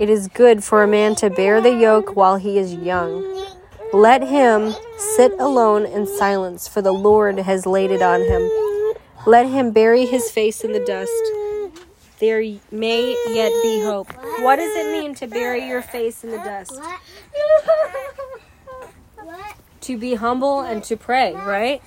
It 0.00 0.08
is 0.08 0.28
good 0.28 0.64
for 0.64 0.82
a 0.82 0.88
man 0.88 1.14
to 1.16 1.28
bear 1.28 1.60
the 1.60 1.74
yoke 1.74 2.16
while 2.16 2.36
he 2.36 2.56
is 2.56 2.72
young. 2.72 3.22
Let 3.92 4.22
him 4.22 4.74
sit 4.96 5.32
alone 5.38 5.84
in 5.84 6.06
silence, 6.06 6.66
for 6.66 6.80
the 6.80 6.90
Lord 6.90 7.38
has 7.38 7.66
laid 7.66 7.90
it 7.90 8.00
on 8.00 8.22
him. 8.22 8.50
Let 9.26 9.44
him 9.44 9.72
bury 9.72 10.06
his 10.06 10.30
face 10.30 10.64
in 10.64 10.72
the 10.72 10.80
dust. 10.80 11.12
There 12.18 12.40
may 12.70 13.14
yet 13.28 13.52
be 13.62 13.82
hope. 13.82 14.10
What 14.40 14.56
does 14.56 14.74
it 14.74 14.90
mean 14.90 15.14
to 15.16 15.26
bury 15.26 15.68
your 15.68 15.82
face 15.82 16.24
in 16.24 16.30
the 16.30 16.38
dust? 16.38 16.80
To 19.82 19.98
be 19.98 20.14
humble 20.14 20.60
and 20.60 20.82
to 20.84 20.96
pray, 20.96 21.34
right? 21.34 21.82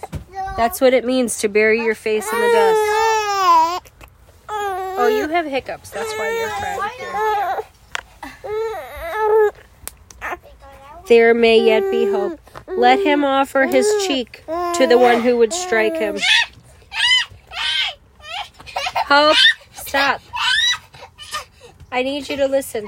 That's 0.55 0.79
what 0.79 0.93
it 0.93 1.03
means 1.03 1.39
to 1.39 1.47
bury 1.47 1.81
your 1.81 1.95
face 1.95 2.31
in 2.31 2.39
the 2.39 2.51
dust. 2.51 3.91
Oh, 4.49 5.07
you 5.07 5.29
have 5.29 5.47
hiccups. 5.47 5.89
That's 5.89 6.13
why 6.13 6.29
you're 6.29 6.49
crying. 6.49 7.63
There 11.07 11.33
may 11.33 11.59
yet 11.65 11.89
be 11.91 12.05
hope. 12.09 12.39
Let 12.67 12.99
him 12.99 13.23
offer 13.25 13.65
his 13.65 13.87
cheek 14.07 14.43
to 14.45 14.87
the 14.87 14.97
one 14.97 15.21
who 15.21 15.37
would 15.37 15.53
strike 15.53 15.95
him. 15.95 16.17
Hope, 19.07 19.37
stop. 19.73 20.21
I 21.91 22.03
need 22.03 22.29
you 22.29 22.37
to 22.37 22.47
listen. 22.47 22.87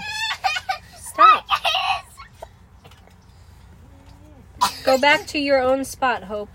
Stop. 0.97 1.45
Go 4.83 4.97
back 4.97 5.27
to 5.27 5.39
your 5.39 5.61
own 5.61 5.83
spot, 5.83 6.23
Hope. 6.23 6.49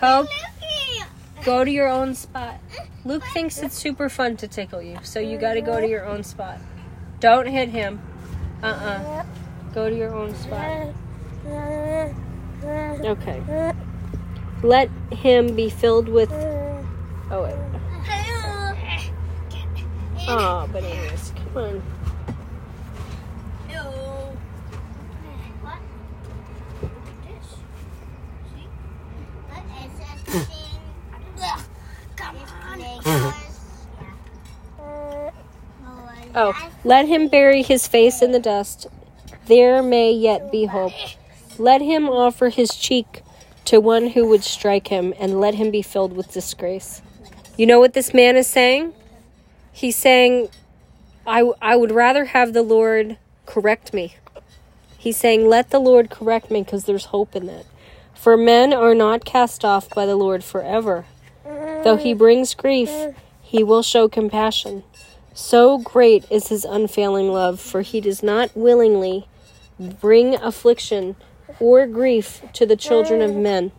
Hope, 0.00 0.28
go 1.44 1.64
to 1.64 1.70
your 1.70 1.88
own 1.88 2.14
spot. 2.14 2.60
Luke 3.04 3.24
thinks 3.32 3.58
it's 3.58 3.74
super 3.74 4.08
fun 4.08 4.36
to 4.36 4.48
tickle 4.48 4.82
you, 4.82 4.98
so 5.02 5.18
you 5.18 5.38
gotta 5.38 5.60
go 5.60 5.80
to 5.80 5.88
your 5.88 6.04
own 6.04 6.22
spot. 6.22 6.58
Don't 7.20 7.46
hit 7.46 7.68
him. 7.68 8.00
Uh 8.62 8.66
uh 8.66 9.24
Go 9.74 9.90
to 9.90 9.96
your 9.96 10.14
own 10.14 10.34
spot. 10.34 10.94
Okay. 13.04 13.72
Let 14.62 14.88
him 15.10 15.54
be 15.54 15.68
filled 15.68 16.08
with. 16.08 16.30
Oh, 17.30 17.42
wait. 17.42 17.54
Oh, 20.26 20.68
bananas. 20.72 21.32
Come 21.36 21.56
on. 21.56 21.82
Oh, 36.34 36.70
let 36.82 37.06
him 37.06 37.28
bury 37.28 37.62
his 37.62 37.86
face 37.86 38.20
in 38.20 38.32
the 38.32 38.40
dust. 38.40 38.88
There 39.46 39.82
may 39.82 40.10
yet 40.10 40.50
be 40.50 40.64
hope. 40.64 40.92
Let 41.58 41.80
him 41.80 42.08
offer 42.08 42.48
his 42.48 42.74
cheek 42.74 43.22
to 43.66 43.80
one 43.80 44.08
who 44.08 44.26
would 44.28 44.42
strike 44.42 44.88
him, 44.88 45.14
and 45.18 45.40
let 45.40 45.54
him 45.54 45.70
be 45.70 45.80
filled 45.80 46.14
with 46.14 46.32
disgrace. 46.32 47.00
You 47.56 47.66
know 47.66 47.78
what 47.78 47.94
this 47.94 48.12
man 48.12 48.36
is 48.36 48.46
saying? 48.46 48.92
He's 49.72 49.96
saying, 49.96 50.48
I, 51.26 51.50
I 51.62 51.76
would 51.76 51.92
rather 51.92 52.26
have 52.26 52.52
the 52.52 52.62
Lord 52.62 53.16
correct 53.46 53.94
me. 53.94 54.16
He's 54.98 55.16
saying, 55.16 55.48
Let 55.48 55.70
the 55.70 55.78
Lord 55.78 56.10
correct 56.10 56.50
me 56.50 56.62
because 56.62 56.84
there's 56.84 57.06
hope 57.06 57.36
in 57.36 57.46
that. 57.46 57.64
For 58.14 58.36
men 58.36 58.72
are 58.72 58.94
not 58.94 59.24
cast 59.24 59.64
off 59.64 59.88
by 59.90 60.06
the 60.06 60.16
Lord 60.16 60.42
forever. 60.42 61.06
Though 61.44 61.96
he 61.96 62.14
brings 62.14 62.54
grief, 62.54 62.90
he 63.42 63.62
will 63.62 63.82
show 63.82 64.08
compassion. 64.08 64.82
So 65.36 65.78
great 65.78 66.24
is 66.30 66.48
his 66.48 66.64
unfailing 66.64 67.32
love, 67.32 67.60
for 67.60 67.82
he 67.82 68.00
does 68.00 68.22
not 68.22 68.56
willingly 68.56 69.26
bring 69.78 70.36
affliction 70.36 71.16
or 71.58 71.86
grief 71.86 72.40
to 72.52 72.64
the 72.64 72.76
children 72.76 73.20
of 73.20 73.34
men, 73.34 73.72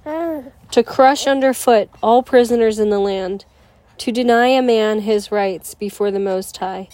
to 0.71 0.83
crush 0.83 1.25
underfoot 1.25 1.89
all 2.03 2.21
prisoners 2.23 2.77
in 2.77 2.89
the 2.89 2.99
land, 2.99 3.45
To 3.99 4.11
deny 4.11 4.47
a 4.47 4.61
man 4.61 4.99
his 4.99 5.31
rights 5.31 5.73
before 5.73 6.11
the 6.11 6.19
Most 6.19 6.57
High, 6.57 6.89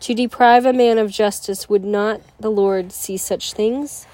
to 0.00 0.14
deprive 0.14 0.64
a 0.64 0.72
man 0.72 0.98
of 0.98 1.10
justice, 1.10 1.68
would 1.68 1.84
not 1.84 2.20
the 2.38 2.50
Lord 2.50 2.92
see 2.92 3.16
such 3.16 3.52
things? 3.52 4.06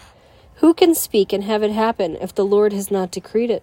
Who 0.56 0.72
can 0.72 0.94
speak 0.94 1.34
and 1.34 1.44
have 1.44 1.62
it 1.62 1.72
happen 1.72 2.16
if 2.16 2.34
the 2.34 2.44
Lord 2.44 2.72
has 2.72 2.90
not 2.90 3.10
decreed 3.10 3.50
it? 3.50 3.62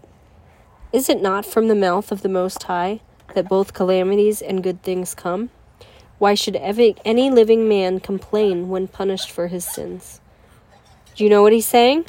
Is 0.93 1.09
it 1.09 1.21
not 1.21 1.45
from 1.45 1.67
the 1.67 1.75
mouth 1.75 2.11
of 2.11 2.21
the 2.21 2.29
Most 2.29 2.63
High 2.63 3.01
that 3.33 3.49
both 3.49 3.73
calamities 3.73 4.41
and 4.41 4.63
good 4.63 4.83
things 4.83 5.15
come? 5.15 5.49
Why 6.19 6.33
should 6.33 6.55
any 6.55 7.29
living 7.29 7.69
man 7.69 7.99
complain 7.99 8.69
when 8.69 8.87
punished 8.87 9.29
for 9.29 9.47
his 9.47 9.65
sins? 9.65 10.19
Do 11.15 11.23
you 11.23 11.29
know 11.29 11.41
what 11.41 11.53
he's 11.53 11.67
saying? 11.67 12.05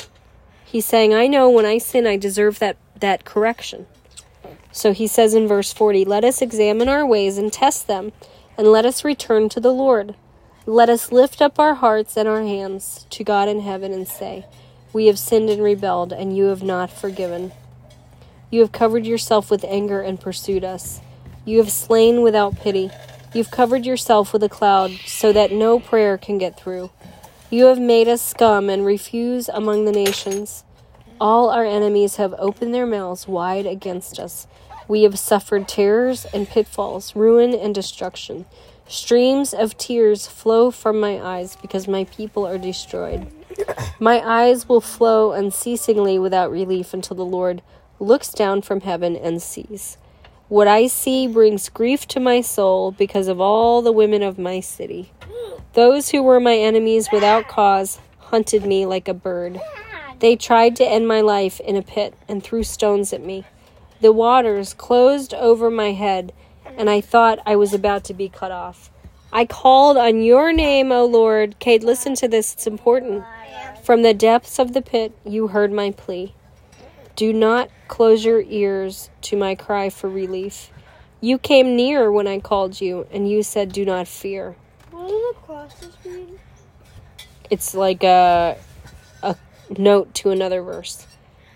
He's 0.64 0.87
saying, 0.87 1.14
I 1.14 1.27
know 1.27 1.49
when 1.49 1.64
I 1.64 1.79
sin, 1.79 2.07
I 2.07 2.16
deserve 2.16 2.59
that, 2.59 2.77
that 3.01 3.25
correction. 3.25 3.87
So 4.71 4.92
he 4.92 5.07
says 5.07 5.35
in 5.35 5.49
verse 5.49 5.73
40, 5.73 6.05
Let 6.05 6.25
us 6.25 6.42
examine 6.42 6.88
our 6.88 7.07
ways 7.07 7.38
and 7.38 7.53
test 7.53 7.87
them, 7.87 8.12
and 8.57 8.68
let 8.68 8.85
us 8.85 9.05
return 9.05 9.49
to 9.51 9.61
the 9.61 9.73
Lord. 9.73 10.14
Let 10.66 10.90
us 10.90 11.11
lift 11.11 11.40
up 11.40 11.59
our 11.59 11.75
hearts 11.75 12.16
and 12.16 12.29
our 12.29 12.42
hands 12.42 13.07
to 13.11 13.25
God 13.25 13.49
in 13.49 13.61
heaven 13.61 13.92
and 13.92 14.07
say, 14.07 14.44
We 14.92 15.07
have 15.07 15.18
sinned 15.18 15.49
and 15.49 15.62
rebelled, 15.62 16.12
and 16.12 16.37
you 16.37 16.44
have 16.44 16.62
not 16.62 16.90
forgiven. 16.90 17.53
You 18.51 18.61
have 18.61 18.73
covered 18.73 19.07
yourself 19.07 19.51
with 19.51 19.64
anger 19.64 20.03
and 20.03 20.21
pursued 20.21 20.64
us. 20.64 21.01
You 21.44 21.59
have 21.59 21.73
slain 21.73 22.21
without 22.23 22.57
pity. 22.57 22.90
You've 23.35 23.51
covered 23.51 23.85
yourself 23.85 24.33
with 24.33 24.43
a 24.43 24.49
cloud 24.49 24.91
so 25.05 25.33
that 25.33 25.53
no 25.53 25.79
prayer 25.79 26.17
can 26.17 26.38
get 26.38 26.59
through. 26.59 26.91
You 27.51 27.67
have 27.67 27.79
made 27.79 28.09
us 28.09 28.23
scum 28.23 28.71
and 28.71 28.87
refuse 28.87 29.51
among 29.51 29.85
the 29.85 29.93
nations. 29.93 30.64
All 31.21 31.51
our 31.51 31.64
enemies 31.64 32.17
have 32.17 32.35
opened 32.38 32.73
their 32.73 32.87
mouths 32.87 33.29
wide 33.29 33.67
against 33.67 34.19
us. 34.19 34.47
We 34.88 35.03
have 35.03 35.19
suffered 35.19 35.69
terrors 35.69 36.25
and 36.33 36.49
pitfalls, 36.49 37.14
ruin 37.14 37.55
and 37.55 37.75
destruction. 37.75 38.47
Streams 38.87 39.53
of 39.53 39.77
tears 39.77 40.27
flow 40.27 40.71
from 40.71 40.99
my 40.99 41.21
eyes 41.21 41.57
because 41.57 41.87
my 41.87 42.05
people 42.05 42.47
are 42.47 42.57
destroyed. 42.57 43.31
My 44.01 44.21
eyes 44.21 44.67
will 44.69 44.81
flow 44.81 45.33
unceasingly 45.33 46.19
without 46.19 46.51
relief 46.51 46.95
until 46.95 47.17
the 47.17 47.25
Lord 47.25 47.61
looks 48.01 48.31
down 48.31 48.62
from 48.62 48.81
heaven 48.81 49.17
and 49.17 49.43
sees. 49.43 49.99
What 50.49 50.67
I 50.67 50.87
see 50.87 51.27
brings 51.27 51.69
grief 51.69 52.09
to 52.09 52.21
my 52.21 52.41
soul 52.41 52.91
because 52.93 53.29
of 53.29 53.39
all 53.39 53.83
the 53.83 53.93
women 53.93 54.23
of 54.23 54.39
my 54.39 54.61
city. 54.61 55.13
Those 55.75 56.09
who 56.09 56.23
were 56.23 56.41
my 56.41 56.57
enemies 56.57 57.11
without 57.13 57.49
cause 57.49 57.99
hunted 58.19 58.65
me 58.65 58.87
like 58.87 59.09
a 59.09 59.15
bird. 59.15 59.61
They 60.21 60.37
tried 60.37 60.75
to 60.77 60.89
end 60.89 61.07
my 61.07 61.21
life 61.21 61.61
in 61.61 61.77
a 61.77 61.83
pit 61.83 62.15
and 62.29 62.43
threw 62.43 62.63
stones 62.63 63.13
at 63.13 63.23
me. 63.23 63.45
The 64.01 64.11
waters 64.11 64.73
closed 64.73 65.35
over 65.35 65.71
my 65.71 65.93
head, 65.93 66.33
and 66.79 66.89
I 66.89 67.03
thought 67.03 67.41
I 67.45 67.57
was 67.57 67.75
about 67.75 68.05
to 68.05 68.15
be 68.15 68.31
cut 68.31 68.51
off. 68.51 68.91
I 69.31 69.45
called 69.45 69.99
on 69.99 70.23
your 70.23 70.55
name, 70.55 70.91
O 70.93 71.05
Lord. 71.05 71.59
Kate, 71.59 71.85
listen 71.85 72.15
to 72.17 72.29
this, 72.29 72.55
it's 72.55 72.67
important. 72.67 73.23
From 73.83 74.01
the 74.01 74.15
depths 74.15 74.59
of 74.59 74.73
the 74.73 74.81
pit, 74.81 75.13
you 75.27 75.49
heard 75.49 75.73
my 75.73 75.91
plea. 75.91 76.33
Do 77.19 77.33
not 77.33 77.69
close 77.89 78.25
your 78.25 78.43
ears 78.43 79.11
to 79.23 79.37
my 79.37 79.57
cry 79.57 79.91
for 79.91 80.09
relief. 80.09 80.71
You 81.21 81.37
came 81.37 81.75
near 81.75 82.13
when 82.13 82.29
I 82.29 82.39
called 82.39 82.81
you, 82.81 83.09
and 83.11 83.29
you 83.29 83.43
said, 83.43 83.73
Do 83.73 83.85
not 83.85 84.07
fear. 84.07 84.55
What 84.93 85.09
does 85.09 85.11
the 85.11 85.35
crosses 85.41 85.97
mean? 86.05 86.39
It's 87.51 87.75
like 87.75 88.05
a 88.05 88.57
a 89.25 89.35
note 89.77 90.15
to 90.15 90.31
another 90.31 90.63
verse. 90.63 91.09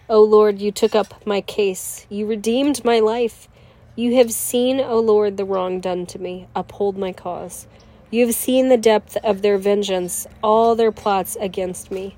O 0.09 0.25
Lord, 0.25 0.61
you 0.61 0.73
took 0.73 0.97
up 0.97 1.25
my 1.25 1.41
case. 1.41 2.07
You 2.09 2.27
redeemed 2.27 2.85
my 2.85 2.99
life. 2.99 3.47
You 3.95 4.17
have 4.17 4.33
seen, 4.33 4.81
O 4.81 4.99
Lord, 4.99 5.37
the 5.37 5.45
wrong 5.45 5.79
done 5.79 6.07
to 6.07 6.19
me. 6.19 6.49
Uphold 6.57 6.99
my 6.99 7.13
cause. 7.13 7.69
You 8.11 8.27
have 8.27 8.35
seen 8.35 8.69
the 8.69 8.77
depth 8.77 9.17
of 9.23 9.43
their 9.43 9.59
vengeance, 9.59 10.27
all 10.43 10.75
their 10.75 10.91
plots 10.91 11.37
against 11.41 11.93
me. 11.93 12.17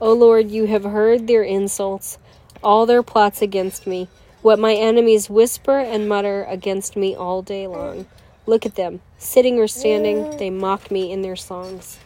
O 0.00 0.14
Lord, 0.14 0.50
you 0.50 0.68
have 0.68 0.84
heard 0.84 1.26
their 1.26 1.42
insults, 1.42 2.16
all 2.62 2.86
their 2.86 3.02
plots 3.02 3.42
against 3.42 3.86
me, 3.86 4.08
what 4.42 4.58
my 4.58 4.74
enemies 4.74 5.28
whisper 5.28 5.78
and 5.78 6.08
mutter 6.08 6.44
against 6.44 6.96
me 6.96 7.14
all 7.14 7.42
day 7.42 7.66
long. 7.66 8.06
Look 8.46 8.64
at 8.64 8.76
them. 8.76 9.00
Sitting 9.18 9.58
or 9.58 9.68
standing, 9.68 10.36
they 10.38 10.50
mock 10.50 10.90
me 10.90 11.12
in 11.12 11.22
their 11.22 11.36
songs. 11.36 11.98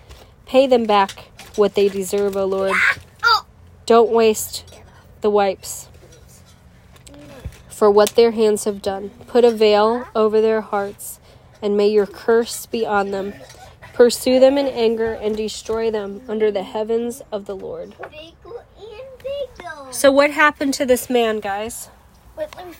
Pay 0.47 0.67
them 0.67 0.85
back 0.85 1.31
what 1.57 1.75
they 1.75 1.89
deserve, 1.89 2.37
O 2.37 2.45
Lord. 2.45 2.73
Don't 3.87 4.11
waste 4.11 4.81
the 5.21 5.31
wipes 5.31 5.89
for 7.69 7.91
what 7.91 8.11
their 8.11 8.31
hands 8.31 8.65
have 8.65 8.81
done. 8.81 9.11
Put 9.27 9.45
a 9.45 9.51
veil 9.51 10.07
over 10.15 10.41
their 10.41 10.61
hearts, 10.61 11.19
and 11.61 11.77
may 11.77 11.89
your 11.89 12.07
curse 12.07 12.65
be 12.67 12.87
on 12.87 13.11
them. 13.11 13.35
Pursue 13.93 14.39
them 14.39 14.57
in 14.57 14.69
anger 14.69 15.13
and 15.13 15.37
destroy 15.37 15.91
them 15.91 16.23
under 16.29 16.51
the 16.51 16.63
heavens 16.63 17.23
of 17.33 17.47
the 17.47 17.57
Lord. 17.57 17.95
So, 19.93 20.11
what 20.11 20.31
happened 20.31 20.73
to 20.75 20.87
this 20.87 21.11
man, 21.11 21.41
guys? 21.41 21.91
Wait, 22.35 22.49
let 22.57 22.67
me. 22.67 22.75